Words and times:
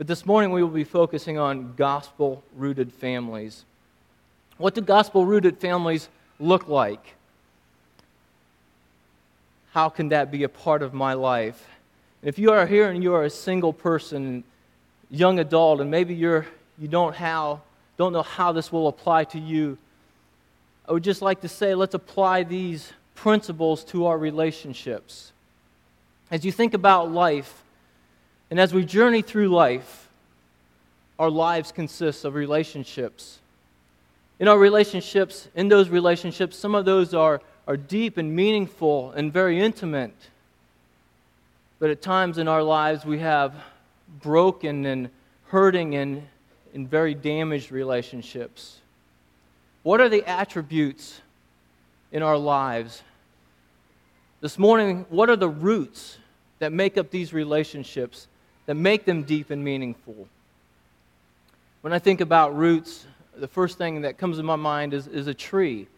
But 0.00 0.06
this 0.06 0.24
morning 0.24 0.50
we 0.50 0.62
will 0.62 0.70
be 0.70 0.82
focusing 0.82 1.36
on 1.36 1.74
gospel 1.76 2.42
rooted 2.56 2.90
families. 2.90 3.66
What 4.56 4.74
do 4.74 4.80
gospel 4.80 5.26
rooted 5.26 5.58
families 5.58 6.08
look 6.38 6.68
like? 6.68 7.16
How 9.72 9.90
can 9.90 10.08
that 10.08 10.30
be 10.30 10.42
a 10.44 10.48
part 10.48 10.80
of 10.80 10.94
my 10.94 11.12
life? 11.12 11.68
If 12.22 12.38
you 12.38 12.50
are 12.50 12.66
here 12.66 12.90
and 12.90 13.02
you 13.02 13.12
are 13.12 13.24
a 13.24 13.30
single 13.30 13.74
person, 13.74 14.42
young 15.10 15.38
adult, 15.38 15.82
and 15.82 15.90
maybe 15.90 16.14
you're, 16.14 16.46
you 16.78 16.88
don't, 16.88 17.14
how, 17.14 17.60
don't 17.98 18.14
know 18.14 18.22
how 18.22 18.52
this 18.52 18.72
will 18.72 18.88
apply 18.88 19.24
to 19.24 19.38
you, 19.38 19.76
I 20.88 20.92
would 20.92 21.04
just 21.04 21.20
like 21.20 21.42
to 21.42 21.48
say 21.48 21.74
let's 21.74 21.92
apply 21.92 22.44
these 22.44 22.90
principles 23.14 23.84
to 23.84 24.06
our 24.06 24.16
relationships. 24.16 25.32
As 26.30 26.42
you 26.42 26.52
think 26.52 26.72
about 26.72 27.12
life, 27.12 27.64
and 28.50 28.58
as 28.58 28.74
we 28.74 28.84
journey 28.84 29.22
through 29.22 29.48
life, 29.48 30.08
our 31.18 31.30
lives 31.30 31.70
consist 31.70 32.24
of 32.24 32.34
relationships. 32.34 33.38
In 34.38 34.48
our 34.48 34.58
relationships, 34.58 35.48
in 35.54 35.68
those 35.68 35.88
relationships, 35.88 36.56
some 36.56 36.74
of 36.74 36.84
those 36.84 37.14
are, 37.14 37.40
are 37.68 37.76
deep 37.76 38.16
and 38.16 38.34
meaningful 38.34 39.12
and 39.12 39.32
very 39.32 39.60
intimate. 39.60 40.14
But 41.78 41.90
at 41.90 42.02
times 42.02 42.38
in 42.38 42.48
our 42.48 42.62
lives, 42.62 43.04
we 43.04 43.18
have 43.20 43.54
broken 44.22 44.86
and 44.86 45.10
hurting 45.48 45.94
and, 45.94 46.26
and 46.74 46.88
very 46.88 47.14
damaged 47.14 47.70
relationships. 47.70 48.78
What 49.82 50.00
are 50.00 50.08
the 50.08 50.24
attributes 50.28 51.20
in 52.12 52.22
our 52.22 52.36
lives? 52.36 53.02
This 54.40 54.58
morning, 54.58 55.06
what 55.10 55.30
are 55.30 55.36
the 55.36 55.48
roots 55.48 56.18
that 56.60 56.72
make 56.72 56.96
up 56.96 57.10
these 57.10 57.32
relationships, 57.32 58.28
that 58.70 58.76
make 58.76 59.04
them 59.04 59.24
deep 59.24 59.50
and 59.50 59.64
meaningful? 59.64 60.28
When 61.80 61.92
I 61.92 61.98
think 61.98 62.20
about 62.20 62.56
roots, 62.56 63.04
the 63.36 63.48
first 63.48 63.78
thing 63.78 64.02
that 64.02 64.16
comes 64.16 64.36
to 64.36 64.44
my 64.44 64.54
mind 64.54 64.94
is, 64.94 65.08
is 65.08 65.26
a 65.26 65.34
tree. 65.34 65.88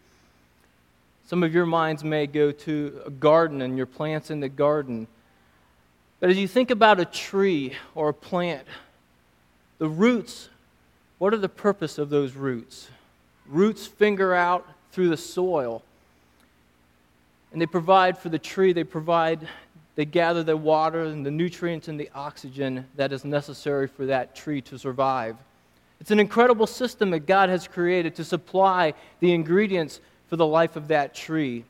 Some 1.27 1.43
of 1.43 1.53
your 1.53 1.67
minds 1.67 2.03
may 2.03 2.25
go 2.25 2.51
to 2.51 3.03
a 3.05 3.11
garden 3.11 3.61
and 3.61 3.77
your 3.77 3.85
plants 3.85 4.31
in 4.31 4.39
the 4.39 4.49
garden. 4.49 5.05
But 6.19 6.31
as 6.31 6.37
you 6.37 6.47
think 6.47 6.71
about 6.71 6.99
a 6.99 7.05
tree 7.05 7.73
or 7.93 8.09
a 8.09 8.13
plant, 8.13 8.65
the 9.77 9.87
roots, 9.87 10.49
what 11.19 11.31
are 11.31 11.37
the 11.37 11.49
purpose 11.49 11.99
of 11.99 12.09
those 12.09 12.33
roots? 12.33 12.89
Roots 13.45 13.85
finger 13.85 14.33
out 14.33 14.67
through 14.91 15.09
the 15.09 15.17
soil. 15.17 15.83
And 17.51 17.61
they 17.61 17.67
provide 17.67 18.17
for 18.17 18.29
the 18.29 18.39
tree, 18.39 18.73
they 18.73 18.83
provide, 18.83 19.47
they 19.95 20.05
gather 20.05 20.43
the 20.43 20.57
water 20.57 21.03
and 21.03 21.25
the 21.25 21.31
nutrients 21.31 21.87
and 21.87 21.99
the 21.99 22.09
oxygen 22.15 22.85
that 22.95 23.11
is 23.11 23.23
necessary 23.23 23.87
for 23.87 24.05
that 24.07 24.35
tree 24.35 24.61
to 24.61 24.77
survive. 24.77 25.37
It's 25.99 26.11
an 26.11 26.19
incredible 26.19 26.67
system 26.67 27.11
that 27.11 27.21
God 27.21 27.49
has 27.49 27.67
created 27.67 28.15
to 28.15 28.23
supply 28.23 28.93
the 29.19 29.33
ingredients 29.33 30.01
for 30.27 30.35
the 30.35 30.47
life 30.47 30.75
of 30.75 30.87
that 30.89 31.13
tree. 31.13 31.63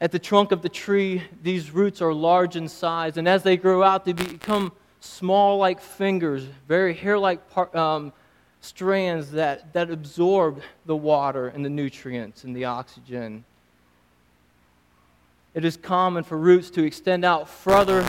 At 0.00 0.12
the 0.12 0.18
trunk 0.18 0.52
of 0.52 0.60
the 0.60 0.68
tree, 0.68 1.22
these 1.42 1.70
roots 1.70 2.02
are 2.02 2.12
large 2.12 2.56
in 2.56 2.68
size, 2.68 3.16
and 3.16 3.26
as 3.26 3.42
they 3.42 3.56
grow 3.56 3.82
out, 3.82 4.04
they 4.04 4.12
become 4.12 4.72
small 5.00 5.56
like 5.56 5.80
fingers, 5.80 6.44
very 6.68 6.92
hair 6.92 7.18
like 7.18 7.40
um, 7.74 8.12
strands 8.60 9.30
that, 9.30 9.72
that 9.72 9.90
absorb 9.90 10.60
the 10.84 10.96
water 10.96 11.48
and 11.48 11.64
the 11.64 11.70
nutrients 11.70 12.44
and 12.44 12.54
the 12.54 12.64
oxygen. 12.64 13.44
It 15.56 15.64
is 15.64 15.78
common 15.78 16.22
for 16.22 16.36
roots 16.36 16.68
to 16.72 16.84
extend 16.84 17.24
out 17.24 17.48
further 17.48 18.06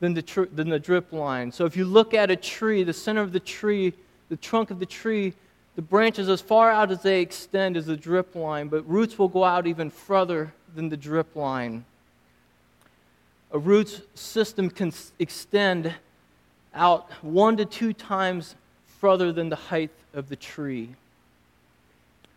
than 0.00 0.14
the, 0.14 0.22
tr- 0.22 0.46
than 0.46 0.70
the 0.70 0.78
drip 0.78 1.12
line. 1.12 1.52
So 1.52 1.66
if 1.66 1.76
you 1.76 1.84
look 1.84 2.14
at 2.14 2.30
a 2.30 2.36
tree, 2.36 2.82
the 2.82 2.94
center 2.94 3.20
of 3.20 3.32
the 3.32 3.40
tree, 3.40 3.92
the 4.30 4.38
trunk 4.38 4.70
of 4.70 4.78
the 4.78 4.86
tree, 4.86 5.34
the 5.76 5.82
branches 5.82 6.30
as 6.30 6.40
far 6.40 6.70
out 6.70 6.90
as 6.90 7.02
they 7.02 7.20
extend 7.20 7.76
is 7.76 7.84
the 7.84 7.96
drip 7.96 8.34
line, 8.34 8.68
but 8.68 8.88
roots 8.88 9.18
will 9.18 9.28
go 9.28 9.44
out 9.44 9.66
even 9.66 9.90
further 9.90 10.54
than 10.74 10.88
the 10.88 10.96
drip 10.96 11.36
line. 11.36 11.84
A 13.52 13.58
root 13.58 14.08
system 14.14 14.70
can 14.70 14.94
extend 15.18 15.92
out 16.72 17.10
one 17.20 17.58
to 17.58 17.66
two 17.66 17.92
times 17.92 18.54
further 18.98 19.30
than 19.30 19.50
the 19.50 19.56
height 19.56 19.90
of 20.14 20.30
the 20.30 20.36
tree. 20.36 20.88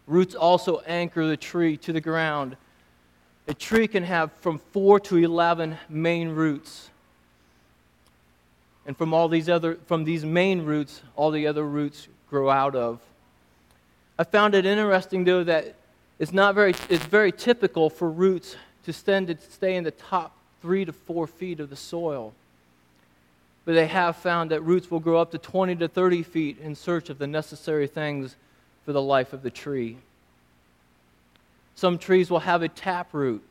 Roots 0.08 0.36
also 0.36 0.80
anchor 0.80 1.26
the 1.26 1.38
tree 1.38 1.78
to 1.78 1.94
the 1.94 2.02
ground. 2.02 2.58
A 3.48 3.54
tree 3.54 3.88
can 3.88 4.04
have 4.04 4.32
from 4.40 4.60
4 4.72 5.00
to 5.02 5.18
11 5.18 5.78
main 5.90 6.30
roots. 6.30 6.90
And 8.86 8.98
from 8.98 9.14
all 9.14 9.28
these 9.28 9.50
other 9.50 9.78
from 9.86 10.04
these 10.04 10.26
main 10.26 10.64
roots, 10.64 11.02
all 11.16 11.32
the 11.32 11.48
other 11.48 11.64
roots 11.64 12.08
grow 12.30 12.50
out 12.50 12.76
of. 12.76 13.00
I 14.20 14.24
found 14.24 14.56
it 14.56 14.66
interesting 14.66 15.24
though 15.24 15.44
that 15.44 15.76
it's 16.20 16.34
not 16.34 16.54
very 16.56 16.72
it's 16.90 17.06
very 17.06 17.32
typical 17.32 17.90
for 17.90 18.10
roots 18.10 18.56
to 18.86 18.94
stay 18.94 19.76
in 19.76 19.84
the 19.84 19.92
top 19.92 20.36
three 20.62 20.86
to 20.86 20.92
four 20.92 21.28
feet 21.28 21.60
of 21.60 21.70
the 21.70 21.76
soil. 21.76 22.34
But 23.66 23.76
they 23.76 23.88
have 23.88 24.18
found 24.18 24.52
that 24.52 24.62
roots 24.62 24.92
will 24.92 25.00
grow 25.00 25.20
up 25.20 25.32
to 25.32 25.38
20 25.38 25.78
to 25.78 25.88
30 25.88 26.24
feet 26.24 26.58
in 26.60 26.76
search 26.76 27.10
of 27.10 27.18
the 27.18 27.28
necessary 27.28 27.88
things 27.88 28.36
for 28.86 28.92
the 28.92 29.02
life 29.02 29.32
of 29.32 29.42
the 29.42 29.50
tree. 29.50 29.98
Some 31.76 31.98
trees 31.98 32.30
will 32.30 32.40
have 32.40 32.62
a 32.62 32.70
tap 32.70 33.10
root. 33.14 33.44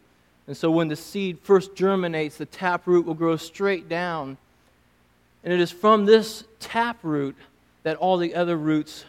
And 0.46 0.56
so 0.56 0.70
when 0.70 0.88
the 0.88 0.96
seed 0.96 1.38
first 1.42 1.74
germinates, 1.74 2.36
the 2.36 2.46
tap 2.46 2.86
root 2.86 3.06
will 3.06 3.14
grow 3.14 3.36
straight 3.36 3.88
down. 3.88 4.36
And 5.44 5.52
it 5.52 5.60
is 5.60 5.70
from 5.70 6.04
this 6.04 6.44
tap 6.60 6.98
root 7.02 7.36
that 7.82 7.96
all 7.96 8.16
the 8.16 8.34
other 8.34 8.56
roots 8.56 9.04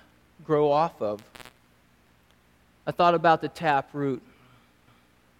grow 0.45 0.71
off 0.71 1.01
of. 1.01 1.21
I 2.85 2.91
thought 2.91 3.13
about 3.13 3.41
the 3.41 3.47
tap 3.47 3.89
root. 3.93 4.21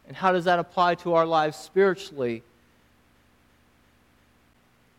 And 0.08 0.16
how 0.16 0.32
does 0.32 0.46
that 0.46 0.60
apply 0.60 0.96
to 0.96 1.14
our 1.14 1.26
lives 1.26 1.58
spiritually? 1.58 2.44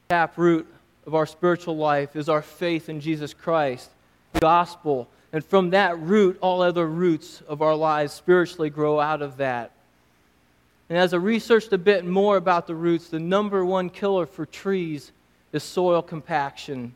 Tap 0.09 0.37
root 0.37 0.67
of 1.07 1.15
our 1.15 1.27
spiritual 1.27 1.77
life 1.77 2.17
is 2.17 2.29
our 2.29 2.43
faith 2.43 2.89
in 2.89 3.01
Jesus 3.01 3.35
Christ, 3.35 3.91
the 4.33 4.41
gospel. 4.41 5.09
And 5.35 5.45
from 5.45 5.71
that 5.71 5.99
root, 5.99 6.39
all 6.41 6.63
other 6.63 6.87
roots 6.87 7.43
of 7.49 7.61
our 7.61 7.75
lives 7.75 8.13
spiritually 8.13 8.71
grow 8.71 9.01
out 9.01 9.21
of 9.21 9.39
that. 9.39 9.73
And 10.89 10.97
as 10.97 11.13
I 11.13 11.17
researched 11.17 11.73
a 11.73 11.79
bit 11.79 12.05
more 12.05 12.37
about 12.37 12.69
the 12.69 12.77
roots, 12.77 13.09
the 13.09 13.19
number 13.19 13.65
one 13.65 13.91
killer 13.91 14.27
for 14.27 14.47
trees 14.47 15.11
is 15.53 15.65
soil 15.65 16.03
compaction. 16.03 16.95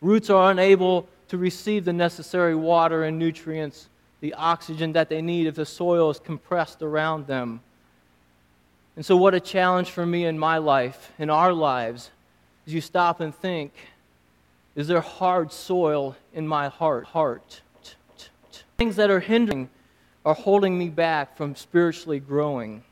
Roots 0.00 0.30
are 0.30 0.52
unable 0.52 1.08
to 1.26 1.38
receive 1.38 1.84
the 1.84 1.92
necessary 1.92 2.54
water 2.54 3.02
and 3.02 3.18
nutrients 3.18 3.88
the 4.20 4.34
oxygen 4.34 4.92
that 4.92 5.08
they 5.08 5.20
need 5.20 5.48
if 5.48 5.56
the 5.56 5.66
soil 5.66 6.10
is 6.10 6.20
compressed 6.20 6.82
around 6.82 7.26
them. 7.26 7.60
And 8.94 9.04
so, 9.04 9.16
what 9.16 9.34
a 9.34 9.40
challenge 9.40 9.90
for 9.90 10.06
me 10.06 10.24
in 10.24 10.38
my 10.38 10.58
life, 10.58 11.10
in 11.18 11.30
our 11.30 11.52
lives, 11.52 12.12
is 12.64 12.74
you 12.74 12.80
stop 12.80 13.18
and 13.18 13.34
think 13.34 13.72
is 14.78 14.86
there 14.86 15.00
hard 15.00 15.52
soil 15.52 16.14
in 16.32 16.46
my 16.46 16.68
heart? 16.68 17.06
heart? 17.06 17.62
Things 18.76 18.94
that 18.94 19.10
are 19.10 19.18
hindering 19.18 19.68
are 20.24 20.34
holding 20.34 20.78
me 20.78 20.88
back 20.88 21.36
from 21.36 21.56
spiritually 21.56 22.20
growing. 22.20 22.84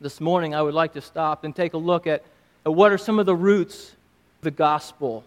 This 0.00 0.18
morning, 0.18 0.54
I 0.54 0.62
would 0.62 0.72
like 0.72 0.94
to 0.94 1.02
stop 1.02 1.44
and 1.44 1.54
take 1.54 1.74
a 1.74 1.76
look 1.76 2.06
at, 2.06 2.24
at 2.64 2.72
what 2.72 2.90
are 2.90 2.96
some 2.96 3.18
of 3.18 3.26
the 3.26 3.34
roots 3.34 3.90
of 3.90 4.44
the 4.44 4.50
gospel. 4.50 5.24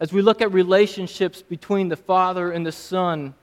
As 0.00 0.14
we 0.14 0.22
look 0.22 0.40
at 0.40 0.50
relationships 0.50 1.42
between 1.42 1.90
the 1.90 1.96
Father 1.96 2.50
and 2.50 2.64
the 2.64 2.72
Son, 2.72 3.34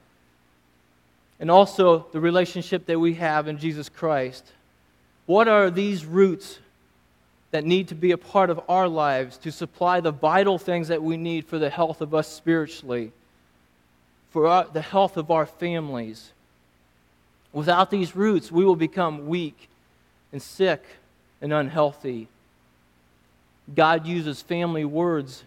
and 1.40 1.52
also 1.52 2.08
the 2.14 2.20
relationship 2.20 2.88
that 2.88 3.00
we 3.00 3.14
have 3.14 3.48
in 3.48 3.60
Jesus 3.60 3.90
Christ. 3.90 4.52
What 5.28 5.48
are 5.48 5.70
these 5.70 6.04
roots 6.04 6.58
that 7.54 7.64
need 7.64 7.88
to 7.90 7.96
be 7.96 8.12
a 8.12 8.18
part 8.18 8.50
of 8.50 8.60
our 8.68 8.88
lives 8.88 9.38
to 9.38 9.52
supply 9.52 10.00
the 10.00 10.12
vital 10.12 10.58
things 10.58 10.88
that 10.88 11.04
we 11.04 11.18
need 11.18 11.46
for 11.46 11.60
the 11.60 11.70
health 11.70 12.02
of 12.02 12.16
us 12.16 12.28
spiritually, 12.28 13.12
for 14.32 14.48
our, 14.48 14.66
the 14.66 14.82
health 14.82 15.18
of 15.18 15.30
our 15.30 15.46
families? 15.46 16.32
Without 17.52 17.92
these 17.92 18.16
roots, 18.16 18.52
we 18.52 18.66
will 18.66 18.76
become 18.76 19.28
weak 19.28 19.70
and 20.32 20.42
sick 20.42 20.84
and 21.40 21.54
unhealthy. 21.54 22.28
God 23.76 24.08
uses 24.08 24.42
family 24.42 24.84
words 24.84 25.44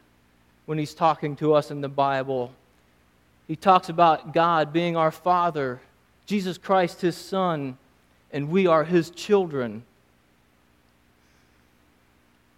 when 0.66 0.78
He's 0.78 0.94
talking 0.94 1.34
to 1.36 1.54
us 1.54 1.72
in 1.72 1.80
the 1.80 1.88
Bible. 1.88 2.52
He 3.48 3.56
talks 3.56 3.88
about 3.88 4.32
God 4.32 4.72
being 4.72 4.96
our 4.96 5.10
Father 5.10 5.80
Jesus 6.26 6.58
Christ, 6.58 7.00
his 7.00 7.16
Son, 7.16 7.78
and 8.32 8.50
we 8.50 8.66
are 8.66 8.84
his 8.84 9.10
children. 9.10 9.84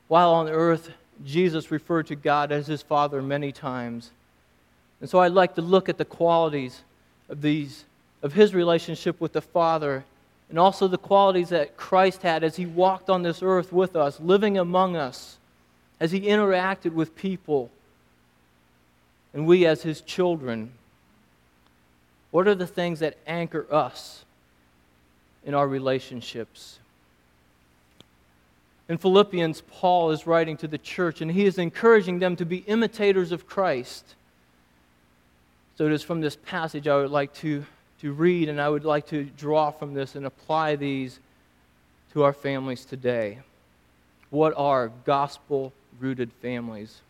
While 0.08 0.32
on 0.32 0.48
earth, 0.48 0.90
Jesus 1.24 1.70
referred 1.70 2.06
to 2.08 2.16
God 2.16 2.50
as 2.50 2.66
his 2.66 2.82
Father 2.82 3.22
many 3.22 3.52
times. 3.52 4.10
And 5.00 5.08
so 5.08 5.20
I'd 5.20 5.32
like 5.32 5.54
to 5.54 5.62
look 5.62 5.88
at 5.88 5.98
the 5.98 6.04
qualities 6.04 6.82
of 7.28 7.42
these 7.42 7.84
of 8.22 8.32
his 8.32 8.52
relationship 8.52 9.20
with 9.20 9.32
the 9.32 9.40
Father 9.40 10.04
and 10.48 10.58
also 10.58 10.88
the 10.88 10.98
qualities 10.98 11.50
that 11.50 11.76
Christ 11.76 12.22
had 12.22 12.42
as 12.42 12.56
he 12.56 12.66
walked 12.66 13.10
on 13.10 13.22
this 13.22 13.42
earth 13.42 13.72
with 13.72 13.94
us, 13.94 14.18
living 14.18 14.58
among 14.58 14.96
us, 14.96 15.36
as 16.00 16.10
he 16.10 16.22
interacted 16.22 16.92
with 16.92 17.14
people 17.14 17.70
and 19.34 19.46
we 19.46 19.66
as 19.66 19.82
his 19.82 20.00
children? 20.00 20.72
What 22.30 22.48
are 22.48 22.54
the 22.54 22.66
things 22.66 23.00
that 23.00 23.16
anchor 23.26 23.66
us 23.70 24.24
in 25.44 25.54
our 25.54 25.68
relationships? 25.68 26.78
In 28.88 28.96
Philippians, 28.96 29.62
Paul 29.70 30.12
is 30.12 30.26
writing 30.26 30.56
to 30.58 30.68
the 30.68 30.78
church 30.78 31.20
and 31.20 31.30
he 31.30 31.44
is 31.44 31.58
encouraging 31.58 32.18
them 32.18 32.36
to 32.36 32.46
be 32.46 32.58
imitators 32.58 33.32
of 33.32 33.46
Christ. 33.46 34.14
So 35.76 35.86
it 35.86 35.92
is 35.92 36.02
from 36.02 36.20
this 36.20 36.36
passage 36.36 36.88
I 36.88 36.96
would 36.96 37.10
like 37.10 37.34
to, 37.34 37.64
to 38.00 38.12
read 38.12 38.48
and 38.48 38.60
I 38.60 38.68
would 38.68 38.84
like 38.84 39.06
to 39.08 39.24
draw 39.24 39.70
from 39.70 39.92
this 39.92 40.14
and 40.14 40.24
apply 40.24 40.76
these 40.76 41.20
to 42.14 42.24
our 42.24 42.32
families 42.32 42.84
today. 42.84 43.40
What 44.30 44.54
are 44.56 44.90
gospel 45.04 45.72
rooted 46.00 46.32
families? 46.40 47.00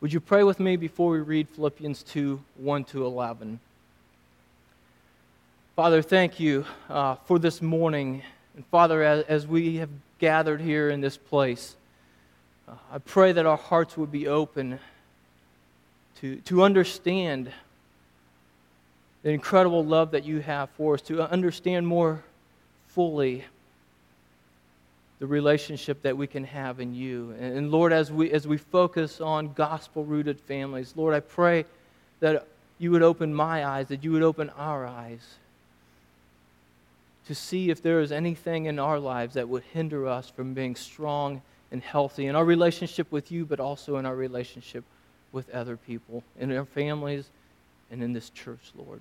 Would 0.00 0.12
you 0.12 0.20
pray 0.20 0.42
with 0.42 0.58
me 0.58 0.76
before 0.76 1.12
we 1.12 1.20
read 1.20 1.48
Philippians 1.48 2.02
2 2.02 2.40
1 2.56 2.84
to 2.84 3.04
11? 3.04 3.60
Father, 5.76 6.02
thank 6.02 6.40
you 6.40 6.64
uh, 6.88 7.14
for 7.26 7.38
this 7.38 7.62
morning. 7.62 8.22
And 8.54 8.66
Father, 8.66 9.02
as, 9.02 9.24
as 9.24 9.46
we 9.46 9.76
have 9.76 9.90
gathered 10.18 10.60
here 10.60 10.90
in 10.90 11.00
this 11.00 11.16
place, 11.16 11.76
uh, 12.68 12.74
I 12.92 12.98
pray 12.98 13.32
that 13.32 13.46
our 13.46 13.56
hearts 13.56 13.96
would 13.96 14.10
be 14.10 14.28
open 14.28 14.78
to, 16.20 16.36
to 16.36 16.62
understand 16.62 17.50
the 19.22 19.30
incredible 19.30 19.84
love 19.84 20.12
that 20.12 20.24
you 20.24 20.40
have 20.40 20.70
for 20.70 20.94
us, 20.94 21.02
to 21.02 21.22
understand 21.30 21.86
more 21.86 22.22
fully 22.88 23.44
the 25.18 25.26
relationship 25.26 26.02
that 26.02 26.16
we 26.16 26.26
can 26.26 26.44
have 26.44 26.80
in 26.80 26.94
you. 26.94 27.34
And, 27.38 27.58
and 27.58 27.70
Lord, 27.70 27.92
as 27.92 28.10
we, 28.10 28.30
as 28.32 28.48
we 28.48 28.56
focus 28.56 29.20
on 29.20 29.52
gospel 29.52 30.04
rooted 30.04 30.40
families, 30.40 30.94
Lord, 30.96 31.14
I 31.14 31.20
pray 31.20 31.66
that 32.20 32.46
you 32.78 32.90
would 32.90 33.02
open 33.02 33.34
my 33.34 33.66
eyes, 33.66 33.88
that 33.88 34.02
you 34.02 34.12
would 34.12 34.22
open 34.22 34.50
our 34.50 34.86
eyes 34.86 35.20
to 37.26 37.34
see 37.34 37.70
if 37.70 37.82
there 37.82 38.00
is 38.00 38.12
anything 38.12 38.66
in 38.66 38.78
our 38.78 38.98
lives 38.98 39.34
that 39.34 39.48
would 39.48 39.62
hinder 39.72 40.06
us 40.08 40.30
from 40.30 40.54
being 40.54 40.74
strong 40.74 41.42
and 41.70 41.82
healthy 41.82 42.26
in 42.26 42.34
our 42.34 42.44
relationship 42.44 43.10
with 43.12 43.30
you, 43.30 43.44
but 43.44 43.60
also 43.60 43.96
in 43.96 44.06
our 44.06 44.16
relationship 44.16 44.84
with 45.32 45.48
other 45.50 45.76
people, 45.76 46.24
in 46.38 46.50
our 46.56 46.64
families, 46.64 47.26
and 47.90 48.02
in 48.02 48.12
this 48.12 48.30
church, 48.30 48.72
Lord. 48.76 49.00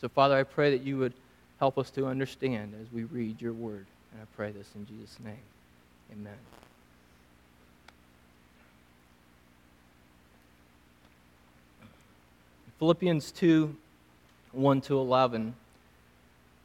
So, 0.00 0.08
Father, 0.08 0.36
I 0.36 0.44
pray 0.44 0.70
that 0.70 0.84
you 0.84 0.98
would 0.98 1.14
help 1.58 1.78
us 1.78 1.90
to 1.90 2.06
understand 2.06 2.74
as 2.80 2.92
we 2.92 3.04
read 3.04 3.40
your 3.40 3.52
word. 3.52 3.86
And 4.12 4.22
I 4.22 4.26
pray 4.36 4.52
this 4.52 4.68
in 4.74 4.86
Jesus' 4.86 5.18
name. 5.24 5.36
Amen. 6.12 6.36
Philippians 12.78 13.32
2 13.32 13.74
1 14.52 14.80
to 14.82 14.98
11. 14.98 15.54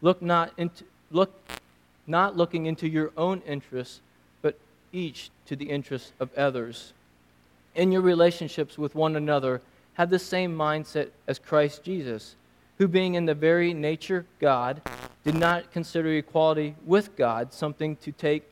Look 0.00 0.22
not 0.22 0.52
into, 0.56 0.84
look, 1.10 1.32
not 2.06 2.36
looking 2.36 2.66
into 2.66 2.88
your 2.88 3.10
own 3.16 3.42
interests, 3.46 4.00
but 4.42 4.58
each 4.92 5.30
to 5.46 5.56
the 5.56 5.70
interests 5.70 6.12
of 6.20 6.32
others. 6.36 6.92
In 7.74 7.92
your 7.92 8.02
relationships 8.02 8.78
with 8.78 8.94
one 8.94 9.16
another, 9.16 9.60
have 9.94 10.10
the 10.10 10.18
same 10.18 10.56
mindset 10.56 11.08
as 11.26 11.38
Christ 11.38 11.82
Jesus, 11.82 12.36
who, 12.78 12.86
being 12.86 13.14
in 13.14 13.26
the 13.26 13.34
very 13.34 13.74
nature 13.74 14.24
God, 14.40 14.80
did 15.24 15.34
not 15.34 15.72
consider 15.72 16.14
equality 16.14 16.76
with 16.86 17.16
God 17.16 17.52
something 17.52 17.96
to 17.96 18.12
take 18.12 18.44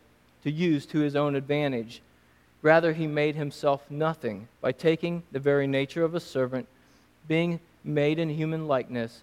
to 0.43 0.51
use 0.51 0.87
to 0.87 0.99
his 0.99 1.17
own 1.17 1.35
advantage. 1.35 2.03
Rather, 2.63 2.93
he 2.93 3.07
made 3.07 3.37
himself 3.37 3.89
nothing 3.91 4.49
by 4.61 4.73
taking 4.73 5.23
the 5.31 5.39
very 5.39 5.67
nature 5.67 6.05
of 6.05 6.15
a 6.15 6.21
servant, 6.21 6.67
being 7.29 7.61
made 7.85 8.19
in 8.19 8.29
human 8.29 8.67
likeness, 8.67 9.23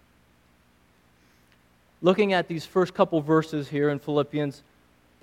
Looking 2.01 2.33
at 2.33 2.47
these 2.47 2.65
first 2.65 2.93
couple 2.93 3.21
verses 3.21 3.69
here 3.69 3.89
in 3.89 3.99
Philippians, 3.99 4.63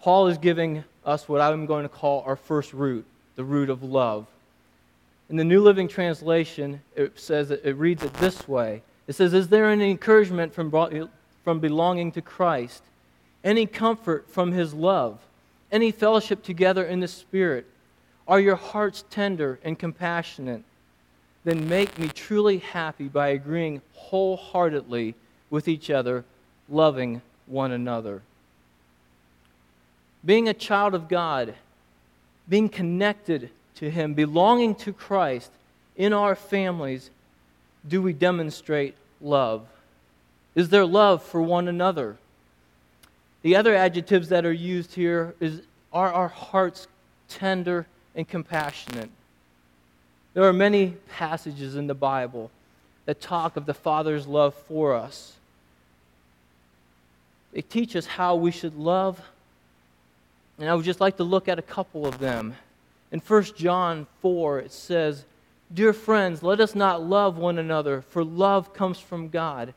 Paul 0.01 0.29
is 0.29 0.39
giving 0.39 0.85
us 1.05 1.29
what 1.29 1.41
I'm 1.41 1.67
going 1.67 1.83
to 1.83 1.89
call 1.89 2.23
our 2.25 2.37
first 2.37 2.73
root, 2.73 3.05
the 3.35 3.43
root 3.43 3.69
of 3.69 3.83
love. 3.83 4.27
In 5.29 5.37
the 5.37 5.45
New 5.45 5.61
Living 5.61 5.89
Translation, 5.89 6.81
it 6.95 7.19
says 7.19 7.51
it 7.51 7.77
reads 7.77 8.05
it 8.05 8.15
this 8.15 8.47
way. 8.47 8.83
It 9.09 9.15
says, 9.15 9.35
Is 9.35 9.49
there 9.49 9.69
any 9.69 9.91
encouragement 9.91 10.55
from, 10.55 10.71
from 11.43 11.61
belonging 11.61 12.13
to 12.13 12.23
Christ? 12.23 12.83
Any 13.43 13.67
comfort 13.67 14.31
from 14.31 14.53
his 14.53 14.73
love? 14.73 15.19
Any 15.73 15.91
fellowship 15.91 16.45
together 16.45 16.85
in 16.85 17.01
the 17.01 17.09
Spirit? 17.09 17.67
Are 18.29 18.41
your 18.41 18.57
hearts 18.57 19.05
tender 19.11 19.59
and 19.65 19.79
compassionate? 19.79 20.63
Then 21.45 21.69
make 21.69 21.99
me 21.99 22.09
truly 22.09 22.59
happy 22.59 23.09
by 23.09 23.29
agreeing 23.29 23.83
wholeheartedly 23.95 25.15
with 25.51 25.67
each 25.67 25.91
other, 25.91 26.25
loving 26.69 27.23
one 27.47 27.73
another 27.73 28.23
being 30.25 30.49
a 30.49 30.55
child 30.55 30.95
of 30.95 31.09
God, 31.09 31.55
being 32.49 32.69
connected 32.69 33.51
to 33.77 33.91
Him, 33.91 34.15
belonging 34.15 34.75
to 34.77 34.93
Christ 34.93 35.51
in 35.97 36.13
our 36.13 36.35
families, 36.35 37.11
do 37.87 38.03
we 38.03 38.13
demonstrate 38.13 38.95
love? 39.21 39.67
Is 40.55 40.69
there 40.69 40.85
love 40.85 41.23
for 41.23 41.41
one 41.41 41.69
another? 41.69 42.17
The 43.43 43.57
other 43.57 43.75
adjectives 43.75 44.29
that 44.31 44.45
are 44.45 44.53
used 44.53 44.95
here 44.95 45.35
is 45.41 45.63
are 45.93 46.13
our 46.13 46.29
hearts 46.29 46.87
tender 47.29 47.87
and 48.15 48.29
compassionate? 48.29 49.11
There 50.35 50.45
are 50.45 50.53
many 50.53 50.97
passages 51.09 51.77
in 51.77 51.87
the 51.87 51.95
Bible 51.95 52.51
that 53.07 53.21
talk 53.21 53.57
of 53.57 53.65
the 53.65 53.75
Father's 53.75 54.27
love 54.27 54.55
for 54.55 54.95
us. 54.95 55.35
They 57.53 57.63
teach 57.63 57.97
us 57.97 58.07
how 58.07 58.37
we 58.37 58.51
should 58.51 58.77
love 58.77 59.21
and 60.59 60.69
I 60.69 60.75
would 60.75 60.85
just 60.85 61.01
like 61.01 61.17
to 61.19 61.25
look 61.25 61.49
at 61.49 61.59
a 61.59 61.63
couple 61.63 62.07
of 62.07 62.19
them. 62.19 62.57
In 63.13 63.21
1 63.21 63.43
John 63.57 64.07
4, 64.21 64.59
it 64.61 64.73
says, 64.73 65.25
Dear 65.73 65.93
friends, 65.93 66.43
let 66.43 66.61
us 66.61 66.75
not 66.75 67.03
love 67.03 67.39
one 67.39 67.59
another, 67.59 68.03
for 68.03 68.25
love 68.25 68.75
comes 68.75 68.99
from 68.99 69.29
God. 69.29 69.73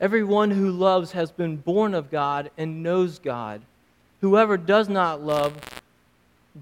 Everyone 0.00 0.50
who 0.50 0.70
loves 0.70 1.12
has 1.12 1.30
been 1.30 1.56
born 1.56 1.94
of 1.94 2.10
God 2.10 2.50
and 2.56 2.82
knows 2.82 3.18
God. 3.18 3.62
Whoever 4.20 4.56
does 4.56 4.88
not 4.88 5.22
love 5.22 5.58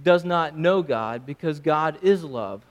does 0.03 0.25
not 0.25 0.57
know 0.57 0.83
God, 0.83 1.27
because 1.27 1.61
God 1.61 1.99
is 2.03 2.25
love. 2.25 2.63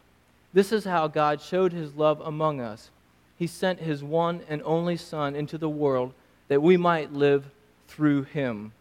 This 0.54 0.72
is 0.72 0.86
how 0.86 1.08
God 1.08 1.42
showed 1.42 1.74
his 1.74 1.94
love 1.94 2.22
among 2.22 2.60
us. 2.60 2.90
He 3.38 3.48
sent 3.48 3.80
his 3.80 4.04
one 4.04 4.42
and 4.50 4.62
only 4.66 4.98
Son 4.98 5.36
into 5.36 5.58
the 5.58 5.70
world 5.70 6.14
that 6.48 6.62
we 6.62 6.76
might 6.76 7.14
live 7.14 7.46
through 7.88 8.24
him 8.24 8.72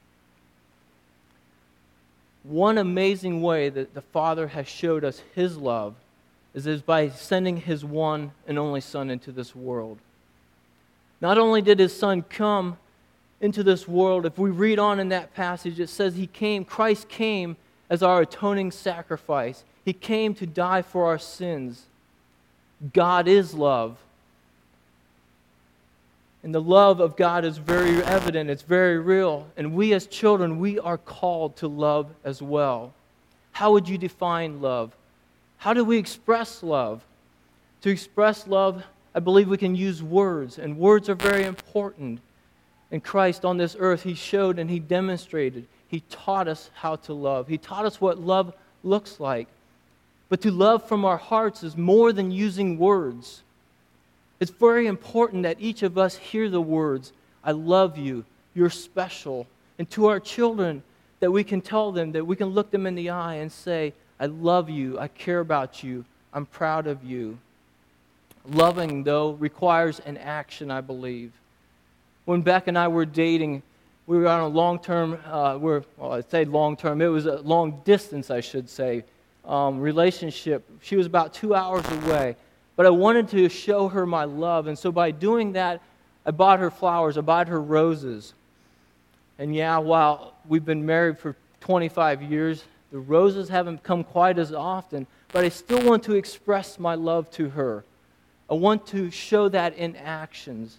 one 2.48 2.78
amazing 2.78 3.42
way 3.42 3.68
that 3.68 3.94
the 3.94 4.02
Father 4.02 4.48
has 4.48 4.68
showed 4.68 5.04
us 5.04 5.22
his 5.34 5.56
love 5.56 5.94
is, 6.54 6.66
is 6.66 6.80
by 6.80 7.08
sending 7.08 7.56
his 7.56 7.84
one 7.84 8.32
and 8.46 8.58
only 8.58 8.80
Son 8.80 9.10
into 9.10 9.32
this 9.32 9.54
world. 9.54 9.98
Not 11.20 11.38
only 11.38 11.60
did 11.60 11.78
his 11.78 11.96
Son 11.96 12.22
come 12.22 12.78
into 13.40 13.62
this 13.62 13.88
world, 13.88 14.26
if 14.26 14.38
we 14.38 14.50
read 14.50 14.78
on 14.78 15.00
in 15.00 15.08
that 15.08 15.34
passage, 15.34 15.80
it 15.80 15.88
says 15.88 16.14
he 16.14 16.28
came, 16.28 16.64
Christ 16.64 17.08
came 17.08 17.56
as 17.90 18.02
our 18.02 18.22
atoning 18.22 18.70
sacrifice. 18.70 19.64
He 19.84 19.92
came 19.92 20.34
to 20.34 20.46
die 20.46 20.82
for 20.82 21.06
our 21.06 21.18
sins. 21.18 21.86
God 22.92 23.26
is 23.26 23.54
love. 23.54 23.98
And 26.46 26.54
the 26.54 26.62
love 26.62 27.00
of 27.00 27.16
God 27.16 27.44
is 27.44 27.58
very 27.58 28.00
evident, 28.04 28.50
it's 28.50 28.62
very 28.62 29.00
real. 29.00 29.48
And 29.56 29.74
we 29.74 29.92
as 29.94 30.06
children, 30.06 30.60
we 30.60 30.78
are 30.78 30.96
called 30.96 31.56
to 31.56 31.66
love 31.66 32.06
as 32.22 32.40
well. 32.40 32.94
How 33.50 33.72
would 33.72 33.88
you 33.88 33.98
define 33.98 34.60
love? 34.60 34.94
How 35.56 35.74
do 35.74 35.84
we 35.84 35.98
express 35.98 36.62
love? 36.62 37.02
To 37.80 37.90
express 37.90 38.46
love, 38.46 38.84
I 39.12 39.18
believe 39.18 39.48
we 39.48 39.58
can 39.58 39.74
use 39.74 40.04
words, 40.04 40.60
and 40.60 40.78
words 40.78 41.08
are 41.08 41.16
very 41.16 41.42
important. 41.42 42.20
And 42.92 43.02
Christ 43.02 43.44
on 43.44 43.56
this 43.56 43.74
earth, 43.76 44.04
He 44.04 44.14
showed 44.14 44.60
and 44.60 44.70
He 44.70 44.78
demonstrated. 44.78 45.66
He 45.88 46.04
taught 46.10 46.46
us 46.46 46.70
how 46.74 46.94
to 46.94 47.12
love. 47.12 47.48
He 47.48 47.58
taught 47.58 47.86
us 47.86 48.00
what 48.00 48.20
love 48.20 48.54
looks 48.84 49.18
like. 49.18 49.48
But 50.28 50.42
to 50.42 50.52
love 50.52 50.86
from 50.86 51.04
our 51.04 51.18
hearts 51.18 51.64
is 51.64 51.76
more 51.76 52.12
than 52.12 52.30
using 52.30 52.78
words. 52.78 53.42
It's 54.38 54.50
very 54.50 54.86
important 54.86 55.44
that 55.44 55.56
each 55.60 55.82
of 55.82 55.96
us 55.96 56.16
hear 56.16 56.48
the 56.48 56.60
words, 56.60 57.12
I 57.42 57.52
love 57.52 57.96
you, 57.96 58.24
you're 58.54 58.70
special. 58.70 59.46
And 59.78 59.88
to 59.90 60.06
our 60.06 60.20
children, 60.20 60.82
that 61.20 61.30
we 61.30 61.44
can 61.44 61.60
tell 61.60 61.92
them, 61.92 62.12
that 62.12 62.26
we 62.26 62.36
can 62.36 62.48
look 62.48 62.70
them 62.70 62.86
in 62.86 62.94
the 62.94 63.10
eye 63.10 63.36
and 63.36 63.50
say, 63.50 63.94
I 64.20 64.26
love 64.26 64.68
you, 64.68 64.98
I 64.98 65.08
care 65.08 65.40
about 65.40 65.82
you, 65.82 66.04
I'm 66.32 66.46
proud 66.46 66.86
of 66.86 67.04
you. 67.04 67.38
Loving, 68.48 69.02
though, 69.02 69.32
requires 69.32 70.00
an 70.00 70.16
action, 70.18 70.70
I 70.70 70.80
believe. 70.80 71.32
When 72.26 72.42
Beck 72.42 72.68
and 72.68 72.78
I 72.78 72.88
were 72.88 73.04
dating, 73.04 73.62
we 74.06 74.18
were 74.18 74.28
on 74.28 74.40
a 74.40 74.48
long 74.48 74.78
term, 74.78 75.18
uh, 75.26 75.58
well, 75.60 75.84
I'd 76.00 76.30
say 76.30 76.44
long 76.44 76.76
term, 76.76 77.00
it 77.00 77.08
was 77.08 77.26
a 77.26 77.38
long 77.38 77.80
distance, 77.84 78.30
I 78.30 78.40
should 78.40 78.68
say, 78.68 79.04
um, 79.44 79.80
relationship. 79.80 80.64
She 80.80 80.96
was 80.96 81.06
about 81.06 81.34
two 81.34 81.54
hours 81.54 81.84
away. 81.88 82.36
But 82.76 82.84
I 82.84 82.90
wanted 82.90 83.28
to 83.30 83.48
show 83.48 83.88
her 83.88 84.06
my 84.06 84.24
love. 84.24 84.66
And 84.66 84.78
so 84.78 84.92
by 84.92 85.10
doing 85.10 85.52
that, 85.52 85.80
I 86.26 86.30
bought 86.30 86.60
her 86.60 86.70
flowers, 86.70 87.16
I 87.16 87.22
bought 87.22 87.48
her 87.48 87.60
roses. 87.60 88.34
And 89.38 89.54
yeah, 89.54 89.78
while 89.78 90.34
we've 90.46 90.64
been 90.64 90.84
married 90.84 91.18
for 91.18 91.36
25 91.60 92.22
years, 92.22 92.64
the 92.92 92.98
roses 92.98 93.48
haven't 93.48 93.82
come 93.82 94.04
quite 94.04 94.38
as 94.38 94.52
often, 94.52 95.06
but 95.32 95.44
I 95.44 95.48
still 95.48 95.82
want 95.82 96.02
to 96.04 96.14
express 96.14 96.78
my 96.78 96.94
love 96.94 97.30
to 97.32 97.50
her. 97.50 97.84
I 98.48 98.54
want 98.54 98.86
to 98.88 99.10
show 99.10 99.48
that 99.48 99.76
in 99.76 99.96
actions. 99.96 100.78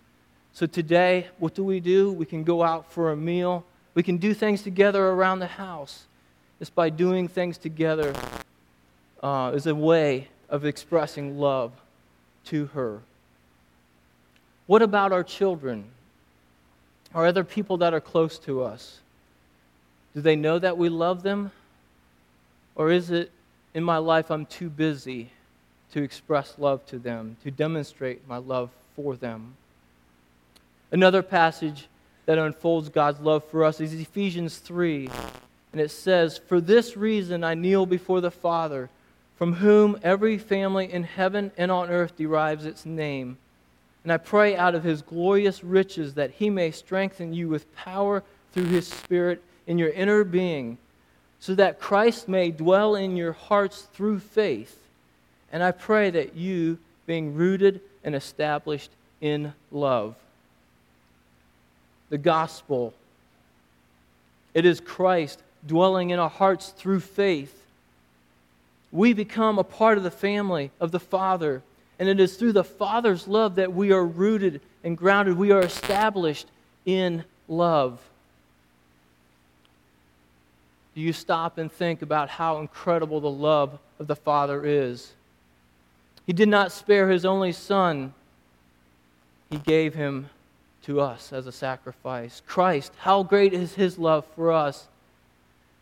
So 0.53 0.65
today, 0.65 1.27
what 1.37 1.53
do 1.53 1.63
we 1.63 1.79
do? 1.79 2.11
We 2.11 2.25
can 2.25 2.43
go 2.43 2.63
out 2.63 2.91
for 2.91 3.11
a 3.11 3.15
meal. 3.15 3.65
We 3.93 4.03
can 4.03 4.17
do 4.17 4.33
things 4.33 4.61
together 4.61 5.07
around 5.07 5.39
the 5.39 5.47
house. 5.47 6.05
Just 6.59 6.73
by 6.73 6.89
doing 6.89 7.27
things 7.27 7.57
together 7.57 8.13
uh, 9.21 9.51
is 9.53 9.67
a 9.67 9.75
way 9.75 10.27
of 10.49 10.65
expressing 10.65 11.37
love 11.37 11.71
to 12.47 12.67
her. 12.67 13.01
What 14.65 14.81
about 14.81 15.11
our 15.11 15.23
children? 15.23 15.85
Are 17.13 17.25
other 17.25 17.43
people 17.43 17.77
that 17.77 17.93
are 17.93 18.01
close 18.01 18.37
to 18.39 18.63
us? 18.63 18.99
Do 20.13 20.21
they 20.21 20.35
know 20.35 20.59
that 20.59 20.77
we 20.77 20.89
love 20.89 21.23
them? 21.23 21.51
Or 22.75 22.91
is 22.91 23.09
it 23.11 23.31
in 23.73 23.83
my 23.83 23.97
life 23.97 24.29
I'm 24.29 24.45
too 24.45 24.69
busy 24.69 25.31
to 25.93 26.03
express 26.03 26.55
love 26.57 26.85
to 26.87 26.99
them, 26.99 27.37
to 27.43 27.51
demonstrate 27.51 28.27
my 28.27 28.37
love 28.37 28.69
for 28.95 29.15
them? 29.15 29.55
Another 30.91 31.21
passage 31.21 31.87
that 32.25 32.37
unfolds 32.37 32.89
God's 32.89 33.19
love 33.19 33.43
for 33.45 33.63
us 33.63 33.79
is 33.79 33.93
Ephesians 33.93 34.57
3. 34.57 35.09
And 35.71 35.81
it 35.81 35.91
says, 35.91 36.37
For 36.37 36.59
this 36.59 36.97
reason 36.97 37.43
I 37.43 37.53
kneel 37.53 37.85
before 37.85 38.21
the 38.21 38.31
Father 38.31 38.89
from 39.37 39.53
whom 39.53 39.97
every 40.01 40.37
family 40.37 40.91
in 40.91 41.03
heaven 41.03 41.51
and 41.57 41.71
on 41.71 41.89
earth 41.89 42.17
derives 42.17 42.65
its 42.65 42.85
name. 42.85 43.37
And 44.03 44.11
I 44.11 44.17
pray 44.17 44.55
out 44.55 44.73
of 44.73 44.83
his 44.83 45.01
glorious 45.01 45.63
riches 45.63 46.15
that 46.15 46.31
he 46.31 46.49
may 46.49 46.71
strengthen 46.71 47.33
you 47.33 47.47
with 47.47 47.73
power 47.75 48.23
through 48.51 48.65
his 48.65 48.87
Spirit 48.87 49.43
in 49.67 49.77
your 49.77 49.89
inner 49.89 50.23
being, 50.23 50.77
so 51.39 51.53
that 51.55 51.79
Christ 51.79 52.27
may 52.27 52.49
dwell 52.49 52.95
in 52.95 53.15
your 53.15 53.33
hearts 53.33 53.87
through 53.93 54.19
faith. 54.19 54.79
And 55.51 55.61
I 55.61 55.71
pray 55.71 56.09
that 56.09 56.35
you, 56.35 56.79
being 57.05 57.35
rooted 57.35 57.81
and 58.03 58.15
established 58.15 58.89
in 59.21 59.53
love. 59.71 60.15
The 62.09 62.17
gospel. 62.17 62.93
It 64.53 64.65
is 64.65 64.79
Christ 64.79 65.43
dwelling 65.67 66.09
in 66.09 66.19
our 66.19 66.29
hearts 66.29 66.69
through 66.69 67.01
faith 67.01 67.66
we 68.91 69.13
become 69.13 69.59
a 69.59 69.63
part 69.63 69.97
of 69.97 70.03
the 70.03 70.11
family 70.11 70.71
of 70.79 70.91
the 70.91 70.99
Father. 70.99 71.61
And 71.99 72.07
it 72.07 72.19
is 72.19 72.37
through 72.37 72.53
the 72.53 72.63
Father's 72.63 73.27
love 73.27 73.55
that 73.55 73.73
we 73.73 73.91
are 73.91 74.05
rooted 74.05 74.61
and 74.83 74.97
grounded. 74.97 75.37
We 75.37 75.51
are 75.51 75.61
established 75.61 76.47
in 76.85 77.23
love. 77.47 77.99
Do 80.95 81.01
you 81.01 81.13
stop 81.13 81.57
and 81.57 81.71
think 81.71 82.01
about 82.01 82.29
how 82.29 82.59
incredible 82.59 83.19
the 83.19 83.29
love 83.29 83.77
of 83.99 84.07
the 84.07 84.15
Father 84.15 84.65
is? 84.65 85.11
He 86.25 86.33
did 86.33 86.49
not 86.49 86.71
spare 86.71 87.09
his 87.09 87.25
only 87.25 87.51
Son, 87.51 88.13
He 89.49 89.57
gave 89.57 89.93
him 89.93 90.29
to 90.87 91.01
us 91.01 91.33
as 91.33 91.45
a 91.45 91.51
sacrifice. 91.51 92.41
Christ, 92.47 92.93
how 92.99 93.21
great 93.21 93.53
is 93.53 93.75
His 93.75 93.99
love 93.99 94.25
for 94.35 94.51
us? 94.51 94.87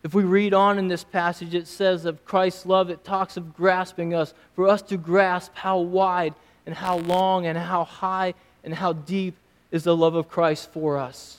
If 0.06 0.14
we 0.14 0.22
read 0.22 0.54
on 0.54 0.78
in 0.78 0.86
this 0.86 1.02
passage, 1.02 1.52
it 1.52 1.66
says 1.66 2.04
of 2.04 2.24
Christ's 2.24 2.64
love, 2.64 2.90
it 2.90 3.02
talks 3.02 3.36
of 3.36 3.56
grasping 3.56 4.14
us, 4.14 4.34
for 4.54 4.68
us 4.68 4.80
to 4.82 4.96
grasp 4.96 5.50
how 5.56 5.80
wide 5.80 6.32
and 6.64 6.76
how 6.76 6.98
long 6.98 7.44
and 7.44 7.58
how 7.58 7.82
high 7.82 8.34
and 8.62 8.72
how 8.72 8.92
deep 8.92 9.34
is 9.72 9.82
the 9.82 9.96
love 9.96 10.14
of 10.14 10.28
Christ 10.28 10.70
for 10.70 10.96
us. 10.96 11.38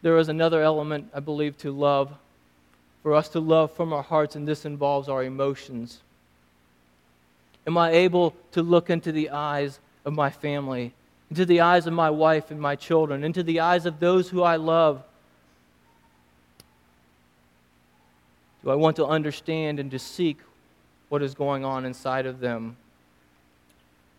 There 0.00 0.16
is 0.16 0.30
another 0.30 0.62
element, 0.62 1.10
I 1.12 1.20
believe, 1.20 1.58
to 1.58 1.72
love, 1.72 2.10
for 3.02 3.14
us 3.14 3.28
to 3.28 3.40
love 3.40 3.72
from 3.72 3.92
our 3.92 4.02
hearts, 4.02 4.34
and 4.34 4.48
this 4.48 4.64
involves 4.64 5.10
our 5.10 5.22
emotions. 5.22 6.00
Am 7.66 7.76
I 7.76 7.90
able 7.90 8.34
to 8.52 8.62
look 8.62 8.88
into 8.88 9.12
the 9.12 9.28
eyes 9.28 9.78
of 10.06 10.14
my 10.14 10.30
family, 10.30 10.94
into 11.28 11.44
the 11.44 11.60
eyes 11.60 11.86
of 11.86 11.92
my 11.92 12.08
wife 12.08 12.50
and 12.50 12.58
my 12.58 12.76
children, 12.76 13.24
into 13.24 13.42
the 13.42 13.60
eyes 13.60 13.84
of 13.84 14.00
those 14.00 14.30
who 14.30 14.42
I 14.42 14.56
love? 14.56 15.04
Do 18.64 18.70
I 18.70 18.74
want 18.74 18.96
to 18.96 19.06
understand 19.06 19.80
and 19.80 19.90
to 19.90 19.98
seek 19.98 20.38
what 21.08 21.22
is 21.22 21.34
going 21.34 21.64
on 21.64 21.84
inside 21.84 22.26
of 22.26 22.40
them? 22.40 22.76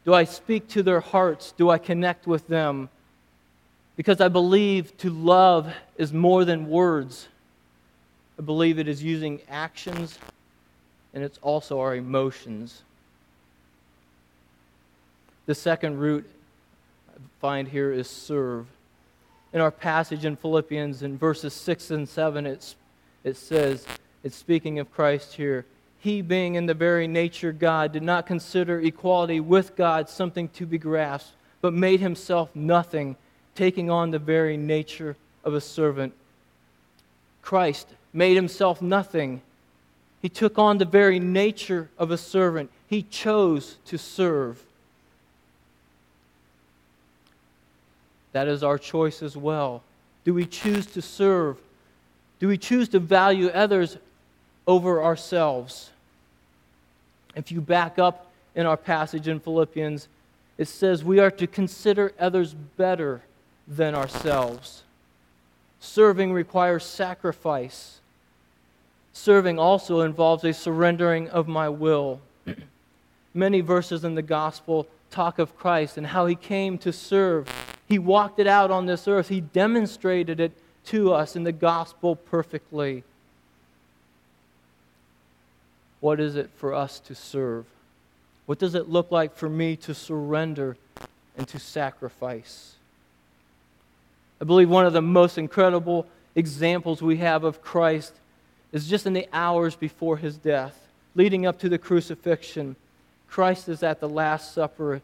Do 0.05 0.13
I 0.13 0.25
speak 0.25 0.67
to 0.69 0.83
their 0.83 0.99
hearts? 0.99 1.53
Do 1.57 1.69
I 1.69 1.77
connect 1.77 2.27
with 2.27 2.47
them? 2.47 2.89
Because 3.95 4.19
I 4.19 4.27
believe 4.27 4.97
to 4.97 5.09
love 5.09 5.73
is 5.97 6.11
more 6.11 6.45
than 6.45 6.69
words. 6.69 7.27
I 8.37 8.41
believe 8.41 8.79
it 8.79 8.87
is 8.87 9.03
using 9.03 9.39
actions 9.49 10.19
and 11.13 11.23
it's 11.23 11.37
also 11.41 11.79
our 11.79 11.95
emotions. 11.95 12.81
The 15.45 15.55
second 15.55 15.99
root 15.99 16.29
I 17.09 17.19
find 17.39 17.67
here 17.67 17.91
is 17.91 18.09
serve. 18.09 18.65
In 19.53 19.61
our 19.61 19.71
passage 19.71 20.25
in 20.25 20.35
Philippians, 20.35 21.03
in 21.03 21.17
verses 21.17 21.53
6 21.53 21.91
and 21.91 22.09
7, 22.09 22.47
it's, 22.47 22.75
it 23.23 23.37
says, 23.37 23.85
it's 24.23 24.35
speaking 24.35 24.79
of 24.79 24.91
Christ 24.91 25.33
here. 25.33 25.65
He, 25.99 26.21
being 26.21 26.55
in 26.55 26.65
the 26.65 26.73
very 26.73 27.07
nature 27.07 27.51
God, 27.51 27.91
did 27.93 28.03
not 28.03 28.25
consider 28.25 28.79
equality 28.79 29.39
with 29.39 29.75
God 29.75 30.09
something 30.09 30.49
to 30.49 30.65
be 30.65 30.77
grasped, 30.77 31.33
but 31.61 31.73
made 31.73 31.99
himself 31.99 32.53
nothing, 32.55 33.15
taking 33.55 33.89
on 33.89 34.11
the 34.11 34.19
very 34.19 34.57
nature 34.57 35.15
of 35.43 35.53
a 35.53 35.61
servant. 35.61 36.13
Christ 37.41 37.87
made 38.13 38.35
himself 38.35 38.81
nothing. 38.81 39.41
He 40.21 40.29
took 40.29 40.57
on 40.57 40.77
the 40.77 40.85
very 40.85 41.19
nature 41.19 41.89
of 41.97 42.11
a 42.11 42.17
servant. 42.17 42.69
He 42.87 43.03
chose 43.03 43.77
to 43.85 43.97
serve. 43.97 44.63
That 48.31 48.47
is 48.47 48.63
our 48.63 48.77
choice 48.77 49.21
as 49.21 49.37
well. 49.37 49.83
Do 50.23 50.33
we 50.33 50.45
choose 50.45 50.85
to 50.87 51.01
serve? 51.01 51.57
Do 52.39 52.47
we 52.47 52.57
choose 52.57 52.89
to 52.89 52.99
value 52.99 53.47
others 53.49 53.97
over 54.67 55.03
ourselves. 55.03 55.91
If 57.35 57.51
you 57.51 57.61
back 57.61 57.99
up 57.99 58.31
in 58.55 58.65
our 58.65 58.77
passage 58.77 59.27
in 59.27 59.39
Philippians, 59.39 60.07
it 60.57 60.67
says 60.67 61.03
we 61.03 61.19
are 61.19 61.31
to 61.31 61.47
consider 61.47 62.13
others 62.19 62.53
better 62.53 63.21
than 63.67 63.95
ourselves. 63.95 64.83
Serving 65.79 66.31
requires 66.31 66.85
sacrifice. 66.85 67.99
Serving 69.11 69.59
also 69.59 70.01
involves 70.01 70.43
a 70.43 70.53
surrendering 70.53 71.29
of 71.29 71.47
my 71.47 71.69
will. 71.69 72.21
Many 73.33 73.61
verses 73.61 74.03
in 74.03 74.15
the 74.15 74.21
gospel 74.21 74.87
talk 75.11 75.39
of 75.39 75.55
Christ 75.57 75.97
and 75.97 76.07
how 76.07 76.25
he 76.25 76.35
came 76.35 76.77
to 76.79 76.91
serve. 76.91 77.47
He 77.87 77.99
walked 77.99 78.39
it 78.39 78.47
out 78.47 78.71
on 78.71 78.85
this 78.85 79.07
earth, 79.07 79.29
he 79.29 79.41
demonstrated 79.41 80.39
it 80.39 80.51
to 80.85 81.13
us 81.13 81.35
in 81.35 81.43
the 81.43 81.51
gospel 81.51 82.15
perfectly. 82.15 83.03
What 86.03 86.19
is 86.19 86.35
it 86.35 86.49
for 86.57 86.73
us 86.73 86.99
to 86.99 87.15
serve? 87.15 87.63
What 88.45 88.59
does 88.59 88.75
it 88.75 88.89
look 88.89 89.09
like 89.09 89.37
for 89.37 89.47
me 89.47 89.77
to 89.77 89.93
surrender 89.93 90.75
and 91.37 91.47
to 91.47 91.59
sacrifice? 91.59 92.75
I 94.41 94.43
believe 94.43 94.69
one 94.69 94.85
of 94.85 94.91
the 94.91 95.01
most 95.01 95.37
incredible 95.37 96.05
examples 96.35 97.01
we 97.01 97.15
have 97.19 97.45
of 97.45 97.61
Christ 97.61 98.11
is 98.73 98.89
just 98.89 99.05
in 99.05 99.13
the 99.13 99.29
hours 99.31 99.77
before 99.77 100.17
his 100.17 100.35
death, 100.35 100.77
leading 101.15 101.45
up 101.45 101.57
to 101.59 101.69
the 101.69 101.77
crucifixion. 101.77 102.75
Christ 103.29 103.69
is 103.69 103.81
at 103.81 104.01
the 104.01 104.09
Last 104.09 104.53
Supper. 104.53 105.01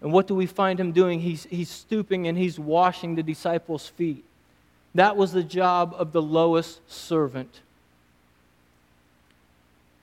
And 0.00 0.12
what 0.12 0.26
do 0.26 0.34
we 0.34 0.46
find 0.46 0.80
him 0.80 0.90
doing? 0.90 1.20
He's, 1.20 1.44
he's 1.44 1.70
stooping 1.70 2.26
and 2.26 2.36
he's 2.36 2.58
washing 2.58 3.14
the 3.14 3.22
disciples' 3.22 3.86
feet. 3.86 4.24
That 4.96 5.16
was 5.16 5.30
the 5.30 5.44
job 5.44 5.94
of 5.96 6.10
the 6.10 6.20
lowest 6.20 6.80
servant. 6.90 7.60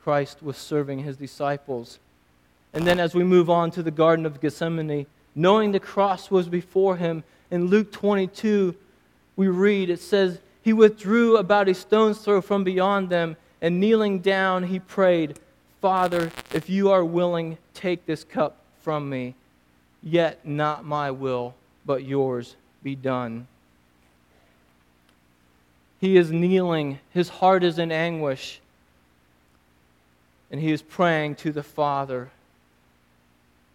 Christ 0.08 0.42
was 0.42 0.56
serving 0.56 1.00
his 1.00 1.18
disciples. 1.18 2.00
And 2.72 2.88
then 2.88 2.98
as 2.98 3.14
we 3.14 3.26
move 3.26 3.50
on 3.50 3.72
to 3.72 3.84
the 3.84 3.92
Garden 3.92 4.26
of 4.26 4.40
Gethsemane, 4.40 5.06
knowing 5.36 5.74
the 5.74 5.82
cross 5.82 6.32
was 6.32 6.48
before 6.48 6.96
him, 6.96 7.26
in 7.52 7.66
Luke 7.66 7.92
22, 7.92 8.74
we 9.36 9.50
read, 9.50 9.90
it 9.90 10.00
says, 10.00 10.40
He 10.62 10.72
withdrew 10.72 11.36
about 11.36 11.68
a 11.68 11.74
stone's 11.74 12.20
throw 12.20 12.40
from 12.40 12.64
beyond 12.64 13.10
them, 13.10 13.36
and 13.62 13.82
kneeling 13.82 14.20
down, 14.20 14.64
he 14.64 14.80
prayed, 14.80 15.40
Father, 15.82 16.32
if 16.54 16.70
you 16.70 16.90
are 16.90 17.04
willing, 17.04 17.58
take 17.74 18.06
this 18.06 18.24
cup 18.24 18.62
from 18.80 19.10
me. 19.10 19.36
Yet 20.02 20.48
not 20.48 20.86
my 20.86 21.12
will, 21.12 21.54
but 21.86 22.06
yours 22.06 22.56
be 22.82 22.96
done. 22.96 23.46
He 26.00 26.16
is 26.16 26.32
kneeling, 26.32 27.00
his 27.14 27.28
heart 27.28 27.66
is 27.66 27.78
in 27.78 27.92
anguish, 27.92 28.62
and 30.52 30.62
he 30.62 30.72
is 30.72 30.82
praying 30.82 31.36
to 31.36 31.52
the 31.52 31.64
Father. 31.64 32.30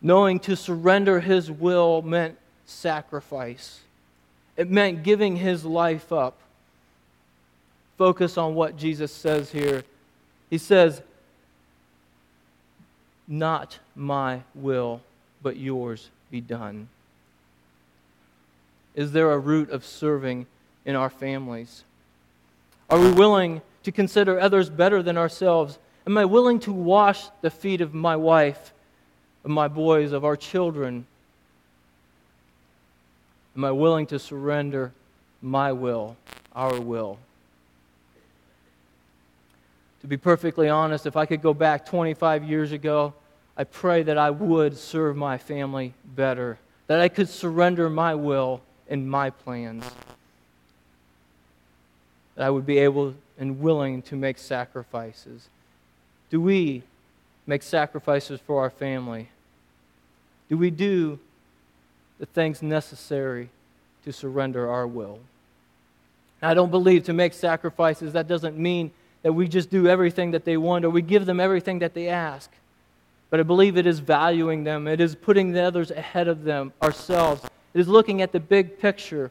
Knowing 0.00 0.41
to 0.41 0.57
surrender 0.57 1.21
his 1.21 1.50
will 1.50 2.02
meant 2.02 2.37
sacrifice, 2.67 3.81
it 4.57 4.71
meant 4.71 5.02
giving 5.02 5.37
his 5.37 5.64
life 5.64 6.12
up. 6.12 6.38
Focus 7.99 8.37
on 8.37 8.55
what 8.55 8.76
Jesus 8.76 9.12
says 9.12 9.50
here. 9.50 9.85
He 10.50 10.59
says, 10.59 11.02
Not 13.29 13.79
my 13.95 14.43
will, 14.55 15.00
but 15.43 15.57
yours 15.57 16.11
be 16.31 16.41
done. 16.41 16.88
Is 18.95 19.12
there 19.12 19.31
a 19.31 19.38
root 19.38 19.71
of 19.71 19.85
serving 19.85 20.47
in 20.85 20.97
our 20.97 21.11
families? 21.11 21.85
Are 22.91 22.99
we 22.99 23.11
willing 23.11 23.62
to 23.85 23.93
consider 23.93 24.38
others 24.38 24.69
better 24.69 25.02
than 25.02 25.17
ourselves? 25.17 25.79
Am 26.06 26.18
I 26.18 26.25
willing 26.25 26.59
to 26.61 26.73
wash 26.73 27.28
the 27.42 27.50
feet 27.50 27.80
of 27.80 27.94
my 27.94 28.16
wife, 28.16 28.73
of 29.44 29.50
my 29.50 29.68
boys, 29.68 30.12
of 30.12 30.25
our 30.25 30.37
children? 30.37 31.06
Am 33.56 33.64
I 33.64 33.71
willing 33.71 34.06
to 34.06 34.18
surrender 34.18 34.92
my 35.40 35.73
will, 35.73 36.16
our 36.54 36.80
will? 36.80 37.18
To 40.00 40.09
be 40.09 40.16
perfectly 40.16 40.68
honest, 40.68 41.06
if 41.06 41.16
I 41.16 41.26
could 41.26 41.42
go 41.42 41.54
back 41.54 41.87
25 41.87 42.42
years 42.42 42.73
ago, 42.73 43.14
I 43.56 43.64
pray 43.64 44.02
that 44.02 44.18
I 44.18 44.30
would 44.30 44.76
serve 44.76 45.16
my 45.16 45.38
family 45.38 45.94
better, 46.04 46.59
that 46.88 47.00
I 47.00 47.09
could 47.09 47.28
surrender 47.28 47.88
my 47.88 48.14
will 48.16 48.61
and 48.88 49.09
my 49.09 49.30
plans, 49.30 49.85
that 52.35 52.44
I 52.44 52.50
would 52.50 52.66
be 52.66 52.78
able 52.78 53.14
and 53.38 53.61
willing 53.61 54.02
to 54.02 54.16
make 54.16 54.38
sacrifices. 54.38 55.49
Do 56.32 56.40
we 56.40 56.82
make 57.46 57.62
sacrifices 57.62 58.40
for 58.40 58.62
our 58.62 58.70
family? 58.70 59.28
Do 60.48 60.56
we 60.56 60.70
do 60.70 61.18
the 62.18 62.24
things 62.24 62.62
necessary 62.62 63.50
to 64.06 64.14
surrender 64.14 64.66
our 64.71 64.86
will? 64.86 65.18
I 66.40 66.54
don't 66.54 66.71
believe 66.71 67.04
to 67.04 67.12
make 67.12 67.34
sacrifices, 67.34 68.14
that 68.14 68.28
doesn't 68.28 68.56
mean 68.56 68.92
that 69.21 69.34
we 69.34 69.47
just 69.47 69.68
do 69.68 69.86
everything 69.86 70.30
that 70.30 70.47
they 70.47 70.56
want 70.56 70.86
or 70.86 70.90
we 70.90 71.02
give 71.02 71.26
them 71.26 71.38
everything 71.38 71.80
that 71.80 71.92
they 71.92 72.08
ask. 72.08 72.50
But 73.28 73.38
I 73.38 73.42
believe 73.42 73.76
it 73.76 73.86
is 73.86 73.99
valuing 73.99 74.64
them, 74.64 74.88
it 74.88 75.02
is 75.02 75.14
putting 75.14 75.52
the 75.52 75.62
others 75.62 75.90
ahead 75.90 76.28
of 76.28 76.45
them, 76.45 76.73
ourselves. 76.80 77.45
It 77.75 77.80
is 77.80 77.88
looking 77.88 78.23
at 78.23 78.32
the 78.32 78.40
big 78.40 78.78
picture. 78.78 79.30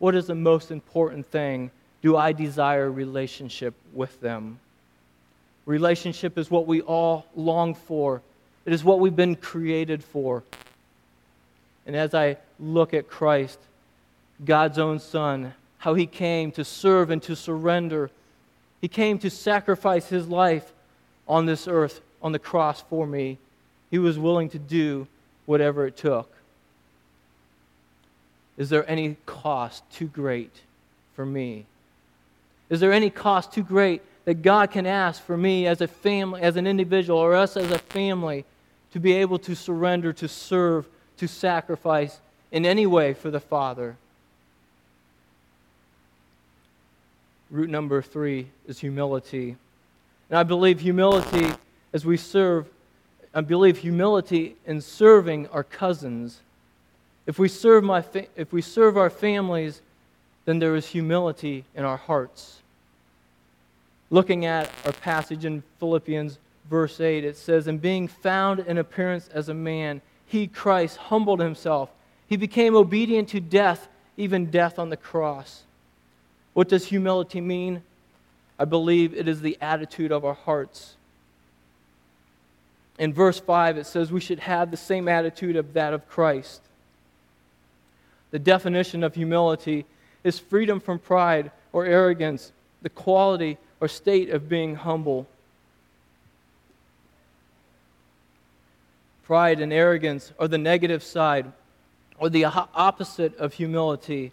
What 0.00 0.14
is 0.14 0.26
the 0.26 0.34
most 0.34 0.70
important 0.70 1.26
thing? 1.28 1.70
Do 2.02 2.18
I 2.18 2.32
desire 2.32 2.92
relationship 2.92 3.72
with 3.94 4.20
them? 4.20 4.58
Relationship 5.66 6.38
is 6.38 6.50
what 6.50 6.66
we 6.66 6.80
all 6.80 7.26
long 7.34 7.74
for. 7.74 8.22
It 8.64 8.72
is 8.72 8.82
what 8.84 9.00
we've 9.00 9.14
been 9.14 9.36
created 9.36 10.02
for. 10.02 10.42
And 11.86 11.96
as 11.96 12.14
I 12.14 12.36
look 12.58 12.94
at 12.94 13.08
Christ, 13.08 13.58
God's 14.44 14.78
own 14.78 14.98
Son, 14.98 15.54
how 15.78 15.94
he 15.94 16.06
came 16.06 16.52
to 16.52 16.64
serve 16.64 17.10
and 17.10 17.22
to 17.24 17.36
surrender, 17.36 18.10
he 18.80 18.88
came 18.88 19.18
to 19.20 19.30
sacrifice 19.30 20.08
his 20.08 20.28
life 20.28 20.72
on 21.28 21.46
this 21.46 21.68
earth, 21.68 22.00
on 22.22 22.32
the 22.32 22.38
cross 22.38 22.82
for 22.82 23.06
me. 23.06 23.38
He 23.90 23.98
was 23.98 24.18
willing 24.18 24.48
to 24.50 24.58
do 24.58 25.06
whatever 25.46 25.86
it 25.86 25.96
took. 25.96 26.32
Is 28.56 28.68
there 28.68 28.88
any 28.88 29.16
cost 29.26 29.82
too 29.90 30.06
great 30.06 30.60
for 31.14 31.24
me? 31.24 31.66
Is 32.68 32.80
there 32.80 32.92
any 32.92 33.10
cost 33.10 33.52
too 33.52 33.62
great 33.62 34.02
that 34.24 34.42
God 34.42 34.70
can 34.70 34.86
ask 34.86 35.22
for 35.22 35.36
me 35.36 35.66
as 35.66 35.80
a 35.80 35.88
family, 35.88 36.40
as 36.42 36.56
an 36.56 36.66
individual, 36.66 37.18
or 37.18 37.34
us 37.34 37.56
as 37.56 37.70
a 37.70 37.78
family 37.78 38.44
to 38.92 39.00
be 39.00 39.14
able 39.14 39.38
to 39.40 39.54
surrender, 39.54 40.12
to 40.12 40.28
serve, 40.28 40.86
to 41.16 41.26
sacrifice 41.26 42.20
in 42.50 42.64
any 42.64 42.86
way 42.86 43.14
for 43.14 43.30
the 43.30 43.40
Father? 43.40 43.96
Root 47.50 47.68
number 47.68 48.00
three 48.00 48.48
is 48.66 48.78
humility. 48.78 49.56
And 50.30 50.38
I 50.38 50.42
believe 50.42 50.80
humility 50.80 51.52
as 51.92 52.06
we 52.06 52.16
serve, 52.16 52.66
I 53.34 53.40
believe 53.40 53.78
humility 53.78 54.56
in 54.66 54.80
serving 54.80 55.48
our 55.48 55.64
cousins. 55.64 56.40
If 57.26 57.38
we 57.38 57.48
serve, 57.48 57.84
my 57.84 58.02
fa- 58.02 58.26
if 58.36 58.52
we 58.52 58.62
serve 58.62 58.96
our 58.96 59.10
families, 59.10 59.82
then 60.44 60.60
there 60.60 60.74
is 60.76 60.86
humility 60.86 61.64
in 61.74 61.84
our 61.84 61.98
hearts 61.98 62.61
looking 64.12 64.44
at 64.44 64.70
our 64.84 64.92
passage 64.92 65.46
in 65.46 65.62
Philippians, 65.80 66.38
verse 66.70 67.00
8, 67.00 67.24
it 67.24 67.36
says, 67.36 67.66
And 67.66 67.80
being 67.80 68.06
found 68.06 68.60
in 68.60 68.76
appearance 68.76 69.28
as 69.32 69.48
a 69.48 69.54
man, 69.54 70.02
he, 70.26 70.46
Christ, 70.46 70.98
humbled 70.98 71.40
himself. 71.40 71.90
He 72.28 72.36
became 72.36 72.76
obedient 72.76 73.30
to 73.30 73.40
death, 73.40 73.88
even 74.18 74.50
death 74.50 74.78
on 74.78 74.90
the 74.90 74.98
cross. 74.98 75.62
What 76.52 76.68
does 76.68 76.86
humility 76.86 77.40
mean? 77.40 77.82
I 78.58 78.66
believe 78.66 79.14
it 79.14 79.26
is 79.26 79.40
the 79.40 79.56
attitude 79.62 80.12
of 80.12 80.26
our 80.26 80.34
hearts. 80.34 80.94
In 82.98 83.14
verse 83.14 83.40
5, 83.40 83.78
it 83.78 83.86
says 83.86 84.12
we 84.12 84.20
should 84.20 84.40
have 84.40 84.70
the 84.70 84.76
same 84.76 85.08
attitude 85.08 85.56
of 85.56 85.72
that 85.72 85.94
of 85.94 86.06
Christ. 86.06 86.60
The 88.30 88.38
definition 88.38 89.02
of 89.04 89.14
humility 89.14 89.86
is 90.22 90.38
freedom 90.38 90.80
from 90.80 90.98
pride 90.98 91.50
or 91.72 91.86
arrogance, 91.86 92.52
the 92.82 92.90
quality 92.90 93.56
or 93.82 93.88
state 93.88 94.30
of 94.30 94.48
being 94.48 94.76
humble. 94.76 95.26
Pride 99.24 99.60
and 99.60 99.72
arrogance 99.72 100.32
are 100.38 100.46
the 100.46 100.56
negative 100.56 101.02
side 101.02 101.50
or 102.16 102.30
the 102.30 102.44
opposite 102.44 103.36
of 103.38 103.54
humility. 103.54 104.30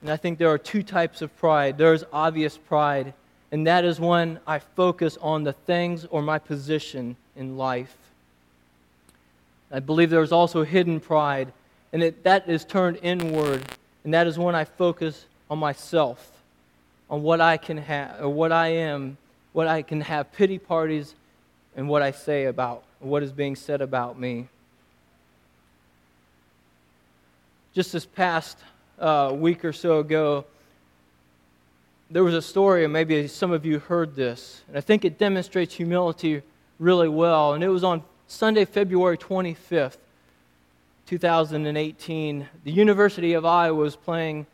And 0.00 0.10
I 0.10 0.16
think 0.16 0.38
there 0.38 0.48
are 0.48 0.58
two 0.58 0.82
types 0.82 1.22
of 1.22 1.34
pride. 1.36 1.78
There's 1.78 2.02
obvious 2.12 2.58
pride, 2.58 3.14
and 3.52 3.68
that 3.68 3.84
is 3.84 4.00
when 4.00 4.40
I 4.48 4.58
focus 4.58 5.16
on 5.22 5.44
the 5.44 5.52
things 5.52 6.04
or 6.06 6.20
my 6.20 6.40
position 6.40 7.14
in 7.36 7.56
life. 7.56 7.96
I 9.70 9.78
believe 9.78 10.10
there's 10.10 10.32
also 10.32 10.64
hidden 10.64 10.98
pride, 10.98 11.52
and 11.92 12.02
it, 12.02 12.24
that 12.24 12.48
is 12.48 12.64
turned 12.64 12.98
inward, 13.00 13.62
and 14.02 14.12
that 14.12 14.26
is 14.26 14.40
when 14.40 14.56
I 14.56 14.64
focus 14.64 15.26
on 15.48 15.60
myself 15.60 16.33
on 17.10 17.22
what 17.22 17.40
I 17.40 17.56
can 17.56 17.76
have, 17.78 18.20
or 18.20 18.28
what 18.28 18.52
I 18.52 18.68
am, 18.68 19.16
what 19.52 19.68
I 19.68 19.82
can 19.82 20.00
have 20.00 20.32
pity 20.32 20.58
parties, 20.58 21.14
and 21.76 21.88
what 21.88 22.02
I 22.02 22.10
say 22.10 22.44
about, 22.46 22.84
what 23.00 23.22
is 23.22 23.32
being 23.32 23.56
said 23.56 23.80
about 23.80 24.18
me. 24.18 24.48
Just 27.74 27.92
this 27.92 28.06
past 28.06 28.58
uh, 28.98 29.32
week 29.34 29.64
or 29.64 29.72
so 29.72 29.98
ago, 29.98 30.44
there 32.10 32.22
was 32.22 32.34
a 32.34 32.42
story, 32.42 32.84
and 32.84 32.92
maybe 32.92 33.26
some 33.26 33.50
of 33.50 33.66
you 33.66 33.78
heard 33.78 34.14
this, 34.14 34.62
and 34.68 34.76
I 34.76 34.80
think 34.80 35.04
it 35.04 35.18
demonstrates 35.18 35.74
humility 35.74 36.42
really 36.78 37.08
well. 37.08 37.54
And 37.54 37.64
it 37.64 37.68
was 37.68 37.84
on 37.84 38.02
Sunday, 38.26 38.64
February 38.64 39.18
25th, 39.18 39.96
2018. 41.06 42.48
The 42.64 42.72
University 42.72 43.32
of 43.34 43.44
Iowa 43.44 43.74
was 43.74 43.96
playing 43.96 44.46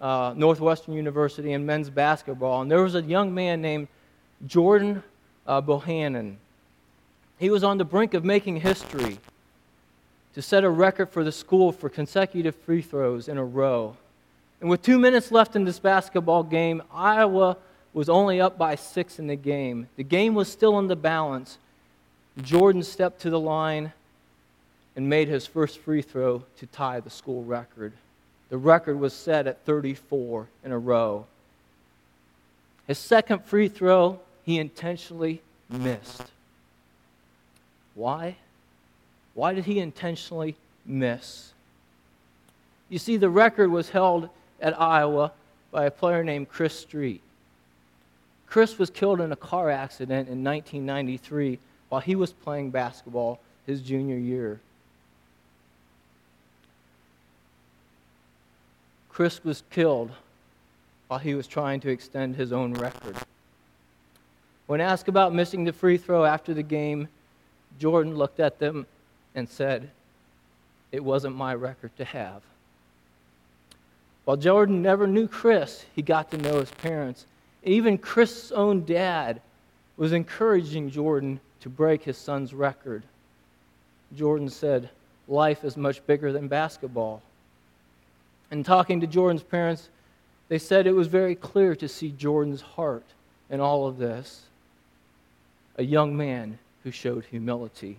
uh, 0.00 0.34
Northwestern 0.36 0.94
University 0.94 1.52
in 1.52 1.64
men's 1.64 1.90
basketball, 1.90 2.62
and 2.62 2.70
there 2.70 2.82
was 2.82 2.94
a 2.94 3.02
young 3.02 3.34
man 3.34 3.62
named 3.62 3.88
Jordan 4.46 5.02
uh, 5.46 5.60
Bohannon. 5.62 6.36
He 7.38 7.50
was 7.50 7.64
on 7.64 7.78
the 7.78 7.84
brink 7.84 8.14
of 8.14 8.24
making 8.24 8.60
history 8.60 9.18
to 10.34 10.42
set 10.42 10.64
a 10.64 10.70
record 10.70 11.10
for 11.10 11.24
the 11.24 11.32
school 11.32 11.72
for 11.72 11.88
consecutive 11.88 12.54
free 12.54 12.82
throws 12.82 13.28
in 13.28 13.38
a 13.38 13.44
row. 13.44 13.96
And 14.60 14.70
with 14.70 14.82
two 14.82 14.98
minutes 14.98 15.30
left 15.30 15.56
in 15.56 15.64
this 15.64 15.78
basketball 15.78 16.42
game, 16.42 16.82
Iowa 16.92 17.56
was 17.92 18.08
only 18.08 18.40
up 18.40 18.58
by 18.58 18.74
six 18.74 19.18
in 19.18 19.26
the 19.26 19.36
game. 19.36 19.88
The 19.96 20.02
game 20.02 20.34
was 20.34 20.50
still 20.50 20.78
in 20.78 20.88
the 20.88 20.96
balance. 20.96 21.58
Jordan 22.42 22.82
stepped 22.82 23.20
to 23.20 23.30
the 23.30 23.38
line 23.38 23.92
and 24.96 25.08
made 25.08 25.28
his 25.28 25.46
first 25.46 25.78
free 25.78 26.02
throw 26.02 26.44
to 26.58 26.66
tie 26.66 27.00
the 27.00 27.10
school 27.10 27.44
record. 27.44 27.92
The 28.54 28.58
record 28.58 29.00
was 29.00 29.12
set 29.12 29.48
at 29.48 29.64
34 29.64 30.46
in 30.64 30.70
a 30.70 30.78
row. 30.78 31.26
His 32.86 32.98
second 32.98 33.44
free 33.44 33.66
throw, 33.66 34.20
he 34.44 34.60
intentionally 34.60 35.42
missed. 35.68 36.22
Why? 37.96 38.36
Why 39.34 39.54
did 39.54 39.64
he 39.64 39.80
intentionally 39.80 40.54
miss? 40.86 41.52
You 42.88 43.00
see, 43.00 43.16
the 43.16 43.28
record 43.28 43.72
was 43.72 43.88
held 43.88 44.28
at 44.60 44.80
Iowa 44.80 45.32
by 45.72 45.86
a 45.86 45.90
player 45.90 46.22
named 46.22 46.48
Chris 46.48 46.78
Street. 46.78 47.22
Chris 48.46 48.78
was 48.78 48.88
killed 48.88 49.20
in 49.20 49.32
a 49.32 49.36
car 49.50 49.68
accident 49.68 50.28
in 50.28 50.44
1993 50.44 51.58
while 51.88 52.00
he 52.00 52.14
was 52.14 52.32
playing 52.32 52.70
basketball 52.70 53.40
his 53.66 53.82
junior 53.82 54.16
year. 54.16 54.60
Chris 59.14 59.44
was 59.44 59.62
killed 59.70 60.10
while 61.06 61.20
he 61.20 61.36
was 61.36 61.46
trying 61.46 61.78
to 61.78 61.88
extend 61.88 62.34
his 62.34 62.52
own 62.52 62.74
record. 62.74 63.16
When 64.66 64.80
asked 64.80 65.06
about 65.06 65.32
missing 65.32 65.62
the 65.62 65.72
free 65.72 65.98
throw 65.98 66.24
after 66.24 66.52
the 66.52 66.64
game, 66.64 67.06
Jordan 67.78 68.16
looked 68.16 68.40
at 68.40 68.58
them 68.58 68.86
and 69.36 69.48
said, 69.48 69.88
It 70.90 71.04
wasn't 71.04 71.36
my 71.36 71.54
record 71.54 71.96
to 71.98 72.04
have. 72.04 72.42
While 74.24 74.36
Jordan 74.36 74.82
never 74.82 75.06
knew 75.06 75.28
Chris, 75.28 75.86
he 75.94 76.02
got 76.02 76.32
to 76.32 76.38
know 76.38 76.58
his 76.58 76.72
parents. 76.72 77.24
Even 77.62 77.98
Chris's 77.98 78.50
own 78.50 78.84
dad 78.84 79.40
was 79.96 80.12
encouraging 80.12 80.90
Jordan 80.90 81.38
to 81.60 81.68
break 81.68 82.02
his 82.02 82.18
son's 82.18 82.52
record. 82.52 83.04
Jordan 84.16 84.48
said, 84.48 84.90
Life 85.28 85.62
is 85.62 85.76
much 85.76 86.04
bigger 86.04 86.32
than 86.32 86.48
basketball. 86.48 87.22
And 88.54 88.64
talking 88.64 89.00
to 89.00 89.08
Jordan's 89.08 89.42
parents, 89.42 89.88
they 90.46 90.58
said 90.58 90.86
it 90.86 90.92
was 90.92 91.08
very 91.08 91.34
clear 91.34 91.74
to 91.74 91.88
see 91.88 92.12
Jordan's 92.12 92.60
heart 92.60 93.02
in 93.50 93.58
all 93.58 93.88
of 93.88 93.98
this. 93.98 94.42
A 95.76 95.82
young 95.82 96.16
man 96.16 96.60
who 96.84 96.92
showed 96.92 97.24
humility. 97.24 97.96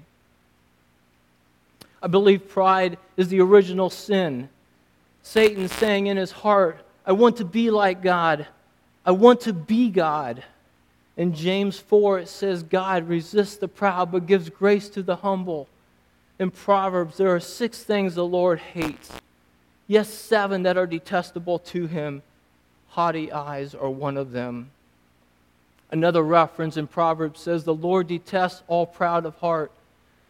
I 2.01 2.07
believe 2.07 2.47
pride 2.47 2.97
is 3.17 3.27
the 3.27 3.41
original 3.41 3.89
sin. 3.89 4.47
Satan 5.23 5.67
saying 5.67 6.07
in 6.07 6.15
his 6.15 6.31
heart, 6.31 6.79
I 7.05 7.11
want 7.11 7.35
to 7.35 7.45
be 7.45 7.69
like 7.69 8.01
God. 8.01 8.47
I 9.05 9.11
want 9.11 9.41
to 9.41 9.51
be 9.51 9.89
God. 9.89 10.41
In 11.17 11.33
James 11.33 11.79
4, 11.79 12.19
it 12.19 12.29
says, 12.29 12.63
God 12.63 13.09
resists 13.09 13.57
the 13.57 13.67
proud 13.67 14.09
but 14.09 14.25
gives 14.25 14.49
grace 14.49 14.87
to 14.91 15.03
the 15.03 15.17
humble. 15.17 15.67
In 16.39 16.49
Proverbs, 16.49 17.17
there 17.17 17.35
are 17.35 17.41
six 17.41 17.83
things 17.83 18.15
the 18.15 18.25
Lord 18.25 18.59
hates 18.59 19.11
Yes, 19.87 20.09
seven 20.09 20.63
that 20.63 20.77
are 20.77 20.87
detestable 20.87 21.59
to 21.59 21.87
him. 21.87 22.23
Haughty 22.89 23.31
eyes 23.31 23.75
are 23.75 23.89
one 23.89 24.17
of 24.17 24.31
them. 24.31 24.71
Another 25.91 26.23
reference 26.23 26.77
in 26.77 26.87
Proverbs 26.87 27.39
says, 27.39 27.63
The 27.63 27.73
Lord 27.73 28.07
detests 28.07 28.63
all 28.67 28.85
proud 28.85 29.25
of 29.25 29.35
heart. 29.35 29.71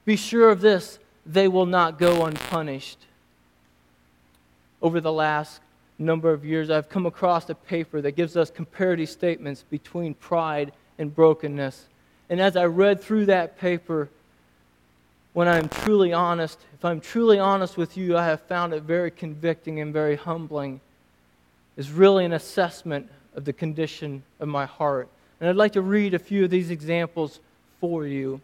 Be 0.04 0.16
sure 0.16 0.50
of 0.50 0.62
this, 0.62 1.00
they 1.26 1.48
will 1.48 1.66
not 1.66 1.98
go 1.98 2.26
unpunished. 2.26 3.00
Over 4.82 5.00
the 5.00 5.14
last 5.14 5.62
number 5.98 6.32
of 6.32 6.46
years, 6.46 6.70
I've 6.70 6.90
come 6.90 7.06
across 7.06 7.50
a 7.50 7.56
paper 7.56 8.02
that 8.02 8.12
gives 8.12 8.36
us 8.36 8.52
comparative 8.52 9.10
statements 9.10 9.64
between 9.70 10.14
pride 10.14 10.74
and 11.00 11.16
brokenness. 11.16 11.88
And 12.30 12.42
as 12.42 12.58
I 12.58 12.66
read 12.66 13.02
through 13.02 13.28
that 13.28 13.58
paper, 13.58 14.10
when 15.36 15.50
I'm 15.50 15.68
truly 15.68 16.14
honest, 16.14 16.58
if 16.76 16.86
I'm 16.86 17.02
truly 17.02 17.40
honest 17.40 17.76
with 17.76 17.98
you, 17.98 18.18
I 18.18 18.26
have 18.26 18.40
found 18.44 18.74
it 18.74 18.84
very 18.84 19.12
convicting 19.12 19.82
and 19.82 19.92
very 19.92 20.16
humbling. 20.16 20.80
Is 21.76 21.92
really 21.92 22.24
an 22.24 22.32
assessment 22.32 23.12
of 23.36 23.44
the 23.44 23.52
condition 23.52 24.24
of 24.40 24.48
my 24.48 24.66
heart. 24.66 25.10
And 25.42 25.50
I'd 25.50 25.58
like 25.58 25.74
to 25.74 25.82
read 25.82 26.14
a 26.14 26.20
few 26.20 26.46
of 26.46 26.52
these 26.52 26.70
examples 26.70 27.42
for 27.82 28.08
you. 28.08 28.40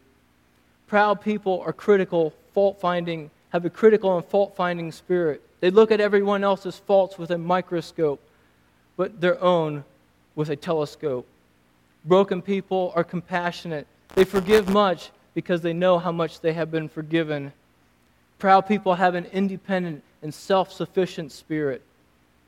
Proud 0.87 1.21
people 1.21 1.63
are 1.65 1.71
critical, 1.71 2.33
fault 2.53 2.81
finding, 2.81 3.31
have 3.51 3.63
a 3.63 3.69
critical 3.69 4.17
and 4.17 4.25
fault 4.25 4.53
finding 4.57 4.91
spirit. 4.91 5.41
They 5.61 5.69
look 5.69 5.91
at 5.91 6.01
everyone 6.01 6.43
else's 6.43 6.77
faults 6.77 7.17
with 7.17 7.31
a 7.31 7.37
microscope, 7.37 8.19
but 8.97 9.21
their 9.21 9.41
own 9.41 9.85
with 10.35 10.49
a 10.49 10.57
telescope. 10.57 11.25
Broken 12.03 12.41
people 12.41 12.91
are 12.97 13.05
compassionate. 13.05 13.87
They 14.13 14.25
forgive 14.25 14.67
much 14.67 15.11
because 15.33 15.61
they 15.61 15.73
know 15.73 15.99
how 15.99 16.11
much 16.11 16.41
they 16.41 16.53
have 16.53 16.71
been 16.71 16.89
forgiven. 16.89 17.53
Proud 18.39 18.61
people 18.61 18.95
have 18.95 19.15
an 19.15 19.25
independent 19.25 20.03
and 20.21 20.33
self 20.33 20.71
sufficient 20.71 21.31
spirit, 21.31 21.81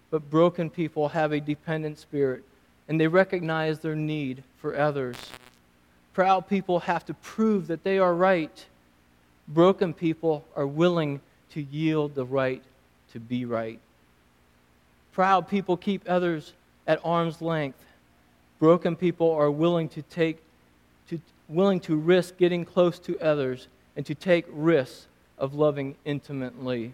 but 0.10 0.30
broken 0.30 0.70
people 0.70 1.10
have 1.10 1.32
a 1.32 1.40
dependent 1.40 2.00
spirit, 2.00 2.44
and 2.88 3.00
they 3.00 3.08
recognize 3.08 3.80
their 3.80 3.96
need 3.96 4.44
for 4.58 4.78
others. 4.78 5.16
Proud 6.14 6.48
people 6.48 6.80
have 6.82 7.06
to 7.06 7.14
prove 7.16 7.68
that 7.68 7.84
they 7.84 7.98
are 7.98 8.14
right. 8.14 8.66
Broken 9.48 9.94
people 9.94 10.46
are 10.56 10.68
willing 10.68 11.22
to 11.52 11.62
yield 11.62 12.16
the 12.16 12.26
right 12.26 12.64
to 13.14 13.20
be 13.20 13.46
right. 13.46 13.80
Proud 15.14 15.48
people 15.48 15.78
keep 15.78 16.04
others 16.08 16.54
at 16.88 17.00
arm's 17.04 17.42
length. 17.42 17.80
Broken 18.60 18.96
people 18.96 19.32
are 19.32 19.52
willing 19.52 19.90
to 19.90 20.02
take 20.02 20.43
willing 21.48 21.80
to 21.82 21.96
risk 21.96 22.38
getting 22.38 22.66
close 22.66 23.00
to 23.00 23.20
others 23.20 23.68
and 23.96 24.06
to 24.06 24.16
take 24.16 24.46
risks 24.50 25.08
of 25.38 25.54
loving 25.54 25.96
intimately. 26.06 26.94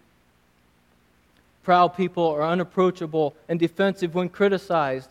Proud 1.64 1.90
people 1.90 2.28
are 2.28 2.44
unapproachable 2.44 3.36
and 3.48 3.60
defensive 3.60 4.16
when 4.16 4.30
criticized. 4.30 5.10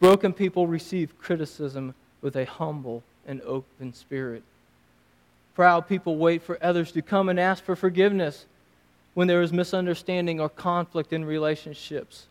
Broken 0.00 0.32
people 0.32 0.66
receive 0.66 1.18
criticism 1.18 1.94
with 2.20 2.36
a 2.36 2.44
humble 2.44 3.02
and 3.26 3.40
open 3.42 3.92
spirit. 3.92 4.42
Proud 5.54 5.88
people 5.88 6.16
wait 6.16 6.42
for 6.42 6.58
others 6.62 6.92
to 6.92 7.02
come 7.02 7.28
and 7.28 7.40
ask 7.40 7.64
for 7.64 7.74
forgiveness 7.74 8.46
when 9.14 9.26
there 9.26 9.42
is 9.42 9.52
misunderstanding 9.52 10.40
or 10.40 10.48
conflict 10.48 11.12
in 11.12 11.24
relationships, 11.24 12.26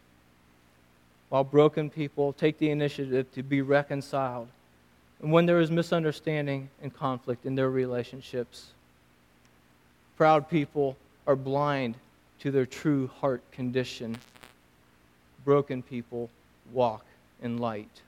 while 1.28 1.44
broken 1.44 1.90
people 1.90 2.32
take 2.32 2.58
the 2.58 2.70
initiative 2.70 3.30
to 3.34 3.44
be 3.44 3.62
reconciled 3.62 4.48
and 5.22 5.32
when 5.32 5.46
there 5.46 5.60
is 5.60 5.72
misunderstanding 5.72 6.70
and 6.82 6.94
conflict 6.94 7.46
in 7.46 7.56
their 7.56 7.70
relationships. 7.70 8.68
Proud 10.16 10.50
people 10.50 10.96
are 11.26 11.36
blind 11.36 11.96
to 12.40 12.52
their 12.52 12.66
true 12.66 13.10
heart 13.20 13.42
condition. 13.52 14.18
Broken 15.44 15.82
people 15.82 16.30
walk 16.72 17.06
in 17.42 17.58
light. 17.58 18.02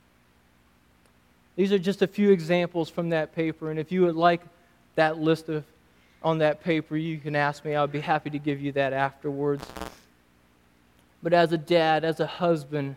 These 1.55 1.73
are 1.73 1.79
just 1.79 2.01
a 2.01 2.07
few 2.07 2.31
examples 2.31 2.89
from 2.89 3.09
that 3.09 3.35
paper, 3.35 3.69
and 3.69 3.79
if 3.79 3.91
you 3.91 4.03
would 4.03 4.15
like 4.15 4.41
that 4.95 5.17
list 5.17 5.49
of, 5.49 5.63
on 6.23 6.37
that 6.39 6.63
paper, 6.63 6.95
you 6.95 7.17
can 7.17 7.35
ask 7.35 7.65
me. 7.65 7.75
I'll 7.75 7.87
be 7.87 7.99
happy 7.99 8.29
to 8.29 8.39
give 8.39 8.61
you 8.61 8.71
that 8.73 8.93
afterwards. 8.93 9.65
But 11.21 11.33
as 11.33 11.51
a 11.51 11.57
dad, 11.57 12.03
as 12.05 12.19
a 12.19 12.27
husband, 12.27 12.95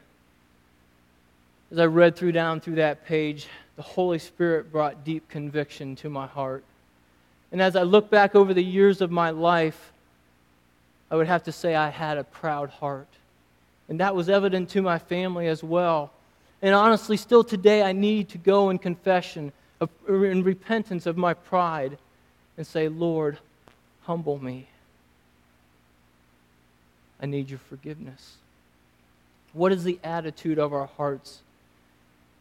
as 1.71 1.79
I 1.79 1.87
read 1.87 2.15
through 2.15 2.33
down 2.33 2.61
through 2.61 2.77
that 2.77 3.05
page, 3.05 3.49
the 3.77 3.83
Holy 3.83 4.19
Spirit 4.19 4.71
brought 4.71 5.05
deep 5.05 5.29
conviction 5.29 5.97
to 5.97 6.11
my 6.11 6.27
heart. 6.27 6.65
And 7.51 7.61
as 7.61 7.77
I 7.77 7.83
look 7.83 8.11
back 8.11 8.35
over 8.35 8.55
the 8.55 8.65
years 8.65 9.01
of 9.01 9.11
my 9.11 9.31
life, 9.31 9.93
I 11.11 11.17
would 11.17 11.27
have 11.27 11.45
to 11.45 11.53
say 11.53 11.75
I 11.75 11.91
had 11.91 12.19
a 12.19 12.25
proud 12.25 12.71
heart. 12.71 13.09
And 13.89 14.01
that 14.01 14.15
was 14.15 14.29
evident 14.29 14.71
to 14.71 14.83
my 14.83 14.99
family 14.99 15.49
as 15.49 15.63
well. 15.63 16.11
And 16.63 16.75
honestly, 16.75 17.17
still 17.17 17.45
today, 17.45 17.83
I 17.83 17.93
need 17.93 18.29
to 18.31 18.39
go 18.39 18.71
in 18.71 18.79
confession, 18.79 19.53
of, 19.81 19.91
in 20.09 20.43
repentance 20.43 21.07
of 21.07 21.17
my 21.17 21.35
pride, 21.35 21.99
and 22.57 22.67
say, 22.67 22.89
Lord, 22.89 23.39
humble 24.03 24.43
me. 24.43 24.69
I 27.21 27.27
need 27.27 27.51
your 27.51 27.59
forgiveness. 27.59 28.37
What 29.53 29.73
is 29.73 29.85
the 29.85 29.99
attitude 30.03 30.59
of 30.59 30.73
our 30.73 30.87
hearts? 30.87 31.41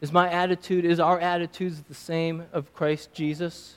Is 0.01 0.11
my 0.11 0.29
attitude, 0.29 0.83
is 0.83 0.99
our 0.99 1.19
attitudes 1.19 1.81
the 1.81 1.93
same 1.93 2.43
of 2.53 2.73
Christ 2.73 3.13
Jesus? 3.13 3.75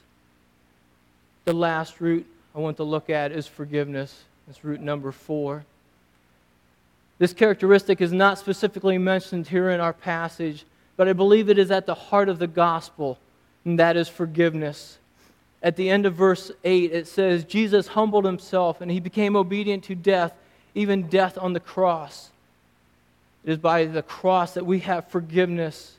The 1.44 1.52
last 1.52 2.00
root 2.00 2.26
I 2.54 2.58
want 2.58 2.78
to 2.78 2.84
look 2.84 3.10
at 3.10 3.30
is 3.30 3.46
forgiveness. 3.46 4.24
It's 4.48 4.64
root 4.64 4.80
number 4.80 5.12
four. 5.12 5.64
This 7.18 7.32
characteristic 7.32 8.00
is 8.00 8.12
not 8.12 8.38
specifically 8.38 8.98
mentioned 8.98 9.48
here 9.48 9.70
in 9.70 9.80
our 9.80 9.92
passage, 9.92 10.64
but 10.96 11.08
I 11.08 11.12
believe 11.12 11.48
it 11.48 11.58
is 11.58 11.70
at 11.70 11.86
the 11.86 11.94
heart 11.94 12.28
of 12.28 12.38
the 12.38 12.46
gospel, 12.46 13.18
and 13.64 13.78
that 13.78 13.96
is 13.96 14.08
forgiveness. 14.08 14.98
at 15.64 15.76
the 15.76 15.88
end 15.88 16.04
of 16.04 16.14
verse 16.14 16.52
8, 16.62 16.92
it 16.92 17.08
says, 17.08 17.42
Jesus 17.42 17.86
humbled 17.88 18.26
himself 18.26 18.82
and 18.82 18.90
he 18.90 19.00
became 19.00 19.34
obedient 19.34 19.82
to 19.84 19.94
death, 19.94 20.34
even 20.74 21.08
death 21.08 21.38
on 21.38 21.54
the 21.54 21.60
cross. 21.60 22.30
It 23.44 23.52
is 23.52 23.58
by 23.58 23.86
the 23.86 24.02
cross 24.02 24.52
that 24.54 24.66
we 24.66 24.80
have 24.80 25.08
forgiveness. 25.08 25.96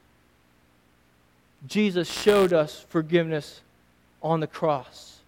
Jesus 1.68 2.10
showed 2.10 2.54
us 2.54 2.86
forgiveness 2.90 3.62
on 4.22 4.40
the 4.40 4.48
cross. 4.48 5.20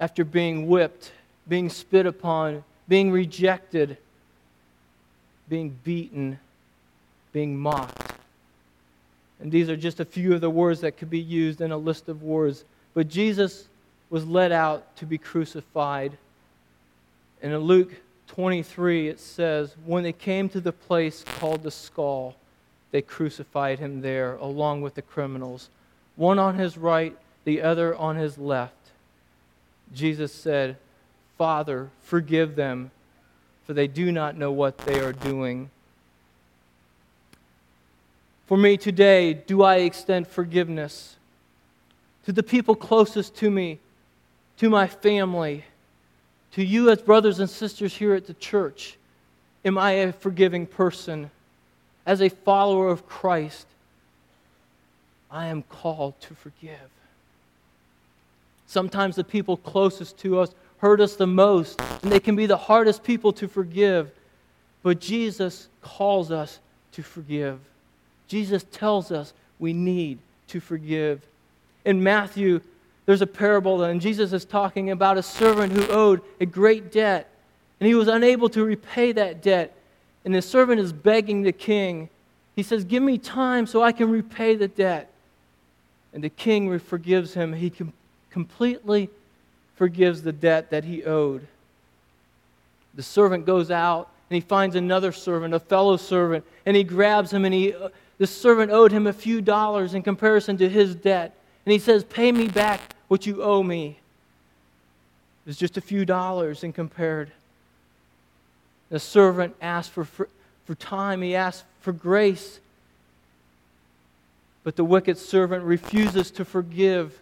After 0.00 0.24
being 0.24 0.66
whipped, 0.66 1.12
being 1.48 1.68
spit 1.68 2.06
upon, 2.06 2.64
being 2.88 3.10
rejected, 3.10 3.96
being 5.48 5.76
beaten, 5.84 6.38
being 7.32 7.58
mocked. 7.58 8.12
And 9.40 9.50
these 9.50 9.68
are 9.68 9.76
just 9.76 10.00
a 10.00 10.04
few 10.04 10.34
of 10.34 10.40
the 10.40 10.50
words 10.50 10.80
that 10.80 10.96
could 10.96 11.10
be 11.10 11.20
used 11.20 11.60
in 11.60 11.72
a 11.72 11.76
list 11.76 12.08
of 12.08 12.22
words. 12.22 12.64
But 12.94 13.08
Jesus 13.08 13.66
was 14.10 14.24
led 14.26 14.52
out 14.52 14.96
to 14.96 15.06
be 15.06 15.18
crucified. 15.18 16.16
And 17.42 17.52
in 17.52 17.58
Luke 17.58 17.92
23, 18.28 19.08
it 19.08 19.18
says, 19.18 19.74
When 19.84 20.02
they 20.04 20.12
came 20.12 20.48
to 20.50 20.60
the 20.60 20.72
place 20.72 21.24
called 21.38 21.62
the 21.62 21.70
skull, 21.70 22.36
they 22.92 23.02
crucified 23.02 23.80
him 23.80 24.02
there 24.02 24.36
along 24.36 24.82
with 24.82 24.94
the 24.94 25.02
criminals, 25.02 25.68
one 26.14 26.38
on 26.38 26.56
his 26.56 26.78
right, 26.78 27.16
the 27.44 27.62
other 27.62 27.96
on 27.96 28.16
his 28.16 28.38
left. 28.38 28.74
Jesus 29.92 30.32
said, 30.32 30.76
Father, 31.36 31.90
forgive 32.02 32.54
them, 32.54 32.90
for 33.66 33.72
they 33.72 33.88
do 33.88 34.12
not 34.12 34.36
know 34.36 34.52
what 34.52 34.78
they 34.78 35.00
are 35.00 35.12
doing. 35.12 35.70
For 38.46 38.56
me 38.56 38.76
today, 38.76 39.32
do 39.32 39.62
I 39.62 39.76
extend 39.76 40.28
forgiveness 40.28 41.16
to 42.26 42.32
the 42.32 42.42
people 42.42 42.74
closest 42.74 43.34
to 43.36 43.50
me, 43.50 43.78
to 44.58 44.68
my 44.68 44.86
family, 44.86 45.64
to 46.52 46.62
you 46.62 46.90
as 46.90 47.00
brothers 47.00 47.40
and 47.40 47.48
sisters 47.48 47.94
here 47.94 48.14
at 48.14 48.26
the 48.26 48.34
church? 48.34 48.98
Am 49.64 49.78
I 49.78 49.92
a 49.92 50.12
forgiving 50.12 50.66
person? 50.66 51.30
As 52.04 52.20
a 52.20 52.28
follower 52.28 52.88
of 52.88 53.06
Christ, 53.06 53.66
I 55.30 55.46
am 55.46 55.62
called 55.62 56.20
to 56.22 56.34
forgive. 56.34 56.90
Sometimes 58.66 59.16
the 59.16 59.24
people 59.24 59.56
closest 59.56 60.18
to 60.18 60.40
us 60.40 60.54
hurt 60.78 61.00
us 61.00 61.14
the 61.14 61.26
most, 61.26 61.80
and 62.02 62.10
they 62.10 62.18
can 62.18 62.34
be 62.34 62.46
the 62.46 62.56
hardest 62.56 63.04
people 63.04 63.32
to 63.34 63.46
forgive. 63.46 64.10
But 64.82 64.98
Jesus 64.98 65.68
calls 65.80 66.32
us 66.32 66.58
to 66.92 67.02
forgive. 67.02 67.60
Jesus 68.26 68.64
tells 68.72 69.12
us 69.12 69.32
we 69.58 69.72
need 69.72 70.18
to 70.48 70.58
forgive. 70.58 71.20
In 71.84 72.02
Matthew, 72.02 72.60
there's 73.06 73.22
a 73.22 73.26
parable, 73.26 73.84
and 73.84 74.00
Jesus 74.00 74.32
is 74.32 74.44
talking 74.44 74.90
about 74.90 75.18
a 75.18 75.22
servant 75.22 75.72
who 75.72 75.86
owed 75.88 76.20
a 76.40 76.46
great 76.46 76.90
debt, 76.90 77.28
and 77.78 77.86
he 77.86 77.94
was 77.94 78.08
unable 78.08 78.48
to 78.50 78.64
repay 78.64 79.12
that 79.12 79.42
debt. 79.42 79.76
And 80.24 80.34
the 80.34 80.42
servant 80.42 80.80
is 80.80 80.92
begging 80.92 81.42
the 81.42 81.52
king. 81.52 82.08
He 82.54 82.62
says, 82.62 82.84
Give 82.84 83.02
me 83.02 83.18
time 83.18 83.66
so 83.66 83.82
I 83.82 83.92
can 83.92 84.10
repay 84.10 84.54
the 84.54 84.68
debt. 84.68 85.10
And 86.12 86.22
the 86.22 86.28
king 86.28 86.78
forgives 86.78 87.34
him. 87.34 87.52
He 87.52 87.70
com- 87.70 87.92
completely 88.30 89.08
forgives 89.76 90.22
the 90.22 90.32
debt 90.32 90.70
that 90.70 90.84
he 90.84 91.04
owed. 91.04 91.46
The 92.94 93.02
servant 93.02 93.46
goes 93.46 93.70
out 93.70 94.10
and 94.28 94.34
he 94.34 94.40
finds 94.40 94.76
another 94.76 95.12
servant, 95.12 95.54
a 95.54 95.60
fellow 95.60 95.96
servant, 95.96 96.44
and 96.66 96.76
he 96.76 96.84
grabs 96.84 97.32
him 97.32 97.44
and 97.44 97.54
he 97.54 97.74
uh, 97.74 97.88
the 98.18 98.26
servant 98.26 98.70
owed 98.70 98.92
him 98.92 99.08
a 99.08 99.12
few 99.12 99.40
dollars 99.40 99.94
in 99.94 100.02
comparison 100.02 100.56
to 100.58 100.68
his 100.68 100.94
debt. 100.94 101.34
And 101.66 101.72
he 101.72 101.78
says, 101.78 102.04
Pay 102.04 102.30
me 102.30 102.48
back 102.48 102.94
what 103.08 103.26
you 103.26 103.42
owe 103.42 103.62
me. 103.62 103.98
It's 105.46 105.58
just 105.58 105.76
a 105.76 105.80
few 105.80 106.04
dollars 106.04 106.62
in 106.62 106.72
compared. 106.72 107.32
The 108.92 109.00
servant 109.00 109.56
asked 109.62 109.90
for, 109.90 110.04
for, 110.04 110.28
for 110.66 110.74
time, 110.74 111.22
he 111.22 111.34
asked 111.34 111.64
for 111.80 111.94
grace. 111.94 112.60
But 114.64 114.76
the 114.76 114.84
wicked 114.84 115.16
servant 115.16 115.64
refuses 115.64 116.30
to 116.32 116.44
forgive. 116.44 117.18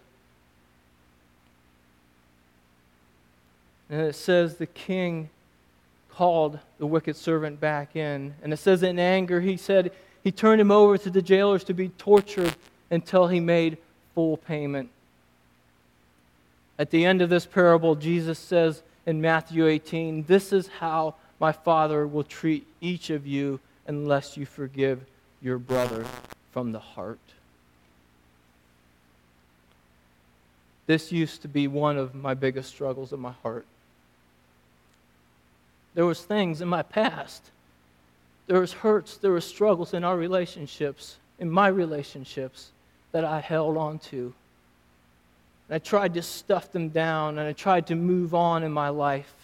And 3.89 4.01
it 4.01 4.15
says 4.15 4.57
the 4.57 4.65
king 4.65 5.29
called 6.11 6.59
the 6.77 6.85
wicked 6.85 7.15
servant 7.15 7.61
back 7.61 7.95
in. 7.95 8.33
And 8.43 8.51
it 8.51 8.57
says 8.57 8.83
in 8.83 8.99
anger, 8.99 9.39
he 9.39 9.55
said, 9.55 9.93
he 10.25 10.31
turned 10.33 10.59
him 10.59 10.71
over 10.71 10.97
to 10.97 11.09
the 11.09 11.21
jailers 11.21 11.63
to 11.63 11.73
be 11.73 11.87
tortured 11.87 12.53
until 12.89 13.27
he 13.27 13.39
made 13.39 13.77
full 14.13 14.35
payment. 14.35 14.89
At 16.77 16.89
the 16.89 17.05
end 17.05 17.21
of 17.21 17.29
this 17.29 17.45
parable, 17.45 17.95
Jesus 17.95 18.37
says 18.39 18.83
in 19.05 19.21
Matthew 19.21 19.67
18, 19.67 20.25
This 20.25 20.51
is 20.51 20.67
how 20.67 21.15
my 21.41 21.51
Father 21.51 22.05
will 22.05 22.23
treat 22.23 22.67
each 22.81 23.09
of 23.09 23.25
you 23.25 23.59
unless 23.87 24.37
you 24.37 24.45
forgive 24.45 25.01
your 25.41 25.57
brother 25.57 26.05
from 26.51 26.71
the 26.71 26.79
heart. 26.79 27.17
This 30.85 31.11
used 31.11 31.41
to 31.41 31.47
be 31.47 31.67
one 31.67 31.97
of 31.97 32.13
my 32.13 32.35
biggest 32.35 32.69
struggles 32.69 33.11
in 33.11 33.19
my 33.19 33.33
heart. 33.41 33.65
There 35.95 36.05
was 36.05 36.21
things 36.21 36.61
in 36.61 36.67
my 36.67 36.83
past. 36.83 37.49
There 38.45 38.59
was 38.59 38.73
hurts, 38.73 39.17
there 39.17 39.31
was 39.31 39.43
struggles 39.43 39.95
in 39.95 40.03
our 40.03 40.17
relationships, 40.17 41.17
in 41.39 41.49
my 41.49 41.69
relationships 41.69 42.69
that 43.13 43.25
I 43.25 43.39
held 43.39 43.77
on 43.77 43.97
to. 43.97 44.31
And 45.67 45.75
I 45.75 45.79
tried 45.79 46.13
to 46.13 46.21
stuff 46.21 46.71
them 46.71 46.89
down 46.89 47.39
and 47.39 47.47
I 47.47 47.53
tried 47.53 47.87
to 47.87 47.95
move 47.95 48.35
on 48.35 48.61
in 48.61 48.71
my 48.71 48.89
life. 48.89 49.40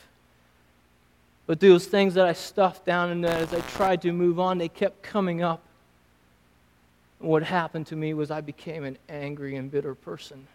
But 1.47 1.62
those 1.62 1.88
things 1.88 2.13
that 2.15 2.25
I 2.27 2.33
stuffed 2.33 2.86
down 2.86 3.10
and 3.10 3.25
as 3.25 3.53
I 3.53 3.62
tried 3.62 4.01
to 4.01 4.12
move 4.12 4.38
on, 4.38 4.57
they 4.57 4.67
kept 4.67 5.01
coming 5.01 5.41
up. 5.41 5.63
And 7.21 7.29
what 7.29 7.41
happened 7.41 7.88
to 7.88 7.95
me 7.95 8.13
was 8.13 8.29
I 8.29 8.41
became 8.41 8.83
an 8.83 8.97
angry 9.07 9.55
and 9.55 9.71
bitter 9.71 9.95
person. 9.95 10.45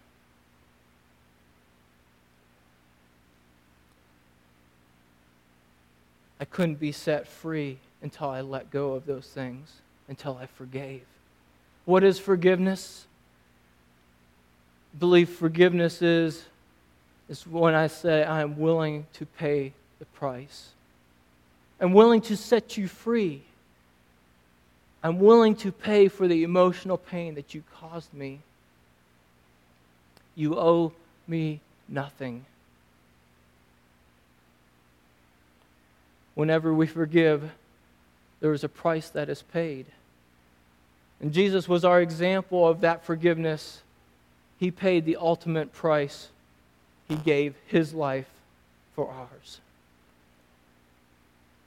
I 6.38 6.44
couldn't 6.44 6.78
be 6.78 6.92
set 6.92 7.26
free 7.26 7.78
until 8.02 8.28
I 8.28 8.42
let 8.42 8.70
go 8.70 8.92
of 8.92 9.06
those 9.06 9.26
things, 9.28 9.72
until 10.08 10.36
I 10.36 10.46
forgave. 10.46 11.04
What 11.86 12.04
is 12.04 12.18
forgiveness? 12.18 13.06
I 14.94 14.98
believe 14.98 15.30
forgiveness 15.30 16.02
is, 16.02 16.44
is 17.30 17.46
when 17.46 17.74
I 17.74 17.86
say 17.86 18.24
I 18.24 18.42
am 18.42 18.58
willing 18.58 19.06
to 19.14 19.24
pay 19.24 19.72
the 19.98 20.04
price. 20.06 20.70
I'm 21.82 21.92
willing 21.92 22.20
to 22.22 22.36
set 22.36 22.76
you 22.76 22.86
free. 22.86 23.42
I'm 25.02 25.18
willing 25.18 25.56
to 25.56 25.72
pay 25.72 26.06
for 26.06 26.28
the 26.28 26.44
emotional 26.44 26.96
pain 26.96 27.34
that 27.34 27.54
you 27.54 27.64
caused 27.80 28.14
me. 28.14 28.38
You 30.36 30.56
owe 30.56 30.92
me 31.26 31.60
nothing. 31.88 32.44
Whenever 36.36 36.72
we 36.72 36.86
forgive, 36.86 37.50
there 38.38 38.52
is 38.52 38.62
a 38.62 38.68
price 38.68 39.08
that 39.10 39.28
is 39.28 39.42
paid. 39.42 39.86
And 41.20 41.32
Jesus 41.32 41.68
was 41.68 41.84
our 41.84 42.00
example 42.00 42.66
of 42.66 42.82
that 42.82 43.04
forgiveness. 43.04 43.82
He 44.60 44.70
paid 44.70 45.04
the 45.04 45.16
ultimate 45.16 45.72
price, 45.72 46.28
He 47.08 47.16
gave 47.16 47.56
His 47.66 47.92
life 47.92 48.30
for 48.94 49.10
ours. 49.10 49.58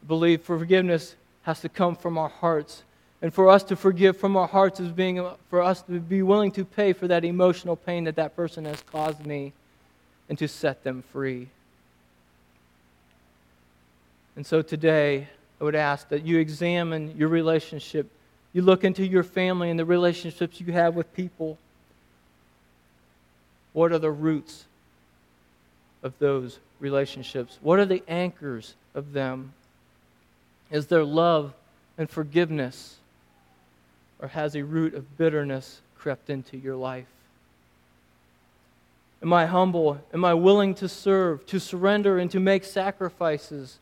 Believe 0.07 0.41
forgiveness 0.41 1.15
has 1.43 1.61
to 1.61 1.69
come 1.69 1.95
from 1.95 2.17
our 2.17 2.29
hearts. 2.29 2.83
And 3.21 3.33
for 3.33 3.49
us 3.49 3.63
to 3.63 3.75
forgive 3.75 4.17
from 4.17 4.37
our 4.37 4.47
hearts 4.47 4.79
is 4.79 4.91
being 4.91 5.25
for 5.49 5.61
us 5.61 5.81
to 5.83 5.99
be 5.99 6.21
willing 6.21 6.51
to 6.51 6.65
pay 6.65 6.93
for 6.93 7.07
that 7.07 7.23
emotional 7.23 7.75
pain 7.75 8.03
that 8.03 8.15
that 8.17 8.35
person 8.35 8.65
has 8.65 8.81
caused 8.81 9.25
me 9.25 9.53
and 10.29 10.37
to 10.37 10.47
set 10.47 10.83
them 10.83 11.03
free. 11.11 11.47
And 14.35 14.45
so 14.45 14.61
today, 14.61 15.27
I 15.59 15.63
would 15.63 15.75
ask 15.75 16.09
that 16.09 16.25
you 16.25 16.39
examine 16.39 17.15
your 17.17 17.29
relationship. 17.29 18.09
You 18.53 18.61
look 18.61 18.83
into 18.83 19.05
your 19.05 19.23
family 19.23 19.69
and 19.69 19.79
the 19.79 19.85
relationships 19.85 20.59
you 20.59 20.73
have 20.73 20.95
with 20.95 21.13
people. 21.15 21.57
What 23.73 23.91
are 23.91 23.99
the 23.99 24.11
roots 24.11 24.65
of 26.03 26.13
those 26.19 26.59
relationships? 26.79 27.57
What 27.61 27.79
are 27.79 27.85
the 27.85 28.03
anchors 28.07 28.75
of 28.93 29.13
them? 29.13 29.53
Is 30.71 30.87
there 30.87 31.03
love 31.03 31.53
and 31.97 32.09
forgiveness? 32.09 32.97
Or 34.19 34.29
has 34.29 34.55
a 34.55 34.63
root 34.63 34.93
of 34.93 35.17
bitterness 35.17 35.81
crept 35.97 36.29
into 36.29 36.57
your 36.57 36.75
life? 36.75 37.07
Am 39.21 39.33
I 39.33 39.45
humble? 39.45 39.99
Am 40.13 40.23
I 40.23 40.33
willing 40.33 40.75
to 40.75 40.87
serve, 40.87 41.45
to 41.47 41.59
surrender, 41.59 42.17
and 42.17 42.29
to 42.31 42.39
make 42.39 42.63
sacrifices? 42.63 43.79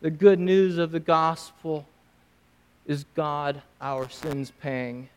The 0.00 0.10
good 0.10 0.38
news 0.38 0.78
of 0.78 0.90
the 0.90 1.00
gospel 1.00 1.86
is 2.86 3.06
God 3.14 3.62
our 3.80 4.08
sins 4.08 4.52
paying. 4.60 5.08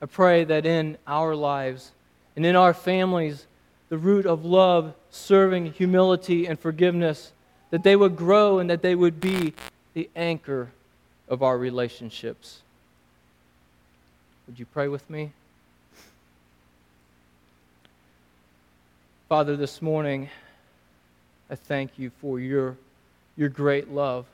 I 0.00 0.06
pray 0.06 0.44
that 0.44 0.66
in 0.66 0.98
our 1.06 1.34
lives 1.34 1.90
and 2.36 2.44
in 2.44 2.56
our 2.56 2.74
families, 2.74 3.46
the 3.94 3.98
root 3.98 4.26
of 4.26 4.44
love, 4.44 4.92
serving, 5.12 5.72
humility, 5.72 6.46
and 6.46 6.58
forgiveness, 6.58 7.30
that 7.70 7.84
they 7.84 7.94
would 7.94 8.16
grow 8.16 8.58
and 8.58 8.68
that 8.68 8.82
they 8.82 8.96
would 8.96 9.20
be 9.20 9.54
the 9.92 10.10
anchor 10.16 10.68
of 11.28 11.44
our 11.44 11.56
relationships. 11.56 12.62
Would 14.48 14.58
you 14.58 14.66
pray 14.66 14.88
with 14.88 15.08
me? 15.08 15.30
Father, 19.28 19.54
this 19.54 19.80
morning, 19.80 20.28
I 21.48 21.54
thank 21.54 21.96
you 21.96 22.10
for 22.20 22.40
your, 22.40 22.76
your 23.36 23.48
great 23.48 23.92
love. 23.92 24.26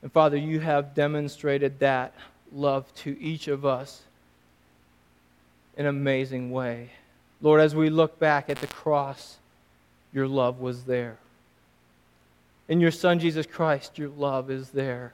And 0.00 0.10
Father, 0.10 0.38
you 0.38 0.58
have 0.60 0.94
demonstrated 0.94 1.80
that 1.80 2.14
love 2.50 2.86
to 2.94 3.14
each 3.20 3.46
of 3.46 3.66
us 3.66 4.04
an 5.78 5.86
amazing 5.86 6.50
way. 6.50 6.90
Lord, 7.40 7.60
as 7.60 7.74
we 7.74 7.88
look 7.88 8.18
back 8.18 8.50
at 8.50 8.58
the 8.58 8.66
cross, 8.66 9.38
your 10.12 10.26
love 10.26 10.60
was 10.60 10.84
there. 10.84 11.16
In 12.68 12.80
your 12.80 12.90
Son, 12.90 13.18
Jesus 13.18 13.46
Christ, 13.46 13.96
your 13.96 14.10
love 14.10 14.50
is 14.50 14.70
there. 14.70 15.12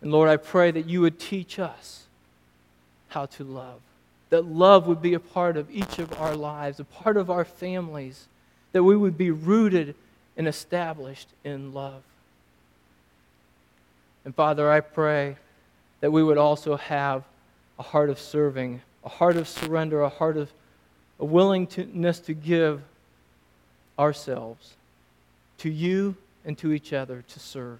And 0.00 0.10
Lord, 0.10 0.28
I 0.28 0.36
pray 0.36 0.70
that 0.70 0.86
you 0.86 1.00
would 1.02 1.20
teach 1.20 1.58
us 1.58 2.06
how 3.08 3.26
to 3.26 3.44
love. 3.44 3.80
That 4.30 4.44
love 4.44 4.86
would 4.86 5.00
be 5.00 5.14
a 5.14 5.20
part 5.20 5.56
of 5.56 5.70
each 5.70 5.98
of 5.98 6.18
our 6.20 6.34
lives, 6.34 6.80
a 6.80 6.84
part 6.84 7.16
of 7.16 7.30
our 7.30 7.44
families. 7.44 8.26
That 8.72 8.82
we 8.82 8.96
would 8.96 9.16
be 9.16 9.30
rooted 9.30 9.94
and 10.36 10.48
established 10.48 11.28
in 11.44 11.72
love. 11.72 12.02
And 14.24 14.34
Father, 14.34 14.70
I 14.70 14.80
pray 14.80 15.36
that 16.00 16.10
we 16.10 16.22
would 16.22 16.38
also 16.38 16.76
have 16.76 17.24
a 17.78 17.82
heart 17.82 18.10
of 18.10 18.18
serving, 18.18 18.82
a 19.08 19.10
heart 19.10 19.38
of 19.38 19.48
surrender, 19.48 20.02
a 20.02 20.10
heart 20.10 20.36
of 20.36 20.52
a 21.18 21.24
willingness 21.24 22.20
to 22.20 22.34
give 22.34 22.82
ourselves 23.98 24.74
to 25.56 25.70
you 25.70 26.14
and 26.44 26.58
to 26.58 26.72
each 26.72 26.92
other 26.92 27.24
to 27.26 27.40
serve. 27.40 27.78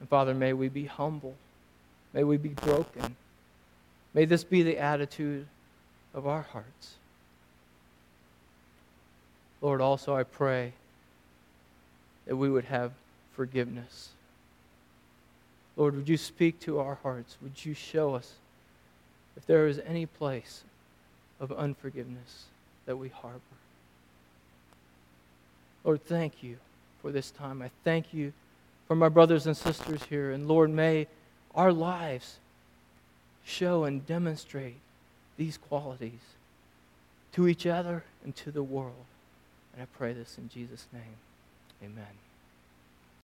And 0.00 0.08
Father, 0.08 0.34
may 0.34 0.52
we 0.52 0.68
be 0.68 0.86
humble. 0.86 1.36
May 2.12 2.24
we 2.24 2.38
be 2.38 2.48
broken. 2.48 3.14
May 4.14 4.24
this 4.24 4.42
be 4.42 4.64
the 4.64 4.78
attitude 4.78 5.46
of 6.12 6.26
our 6.26 6.42
hearts. 6.42 6.94
Lord, 9.60 9.80
also 9.80 10.16
I 10.16 10.24
pray 10.24 10.72
that 12.26 12.34
we 12.34 12.50
would 12.50 12.64
have 12.64 12.90
forgiveness. 13.36 14.08
Lord, 15.76 15.94
would 15.94 16.08
you 16.08 16.16
speak 16.16 16.58
to 16.62 16.80
our 16.80 16.96
hearts? 17.04 17.36
Would 17.42 17.64
you 17.64 17.74
show 17.74 18.16
us 18.16 18.32
if 19.36 19.46
there 19.46 19.66
is 19.66 19.80
any 19.86 20.06
place 20.06 20.62
of 21.40 21.52
unforgiveness 21.52 22.44
that 22.86 22.96
we 22.96 23.08
harbor? 23.08 23.40
Lord, 25.84 26.04
thank 26.04 26.42
you 26.42 26.56
for 27.00 27.10
this 27.10 27.30
time. 27.30 27.60
I 27.62 27.70
thank 27.84 28.14
you 28.14 28.32
for 28.86 28.94
my 28.94 29.08
brothers 29.08 29.46
and 29.46 29.56
sisters 29.56 30.04
here. 30.04 30.30
And 30.30 30.46
Lord, 30.46 30.70
may 30.70 31.08
our 31.54 31.72
lives 31.72 32.36
show 33.44 33.84
and 33.84 34.06
demonstrate 34.06 34.76
these 35.36 35.58
qualities 35.58 36.20
to 37.32 37.48
each 37.48 37.66
other 37.66 38.04
and 38.24 38.36
to 38.36 38.50
the 38.50 38.62
world. 38.62 39.04
And 39.72 39.82
I 39.82 39.86
pray 39.96 40.12
this 40.12 40.38
in 40.38 40.48
Jesus' 40.48 40.86
name. 40.92 41.16
Amen. 41.82 42.31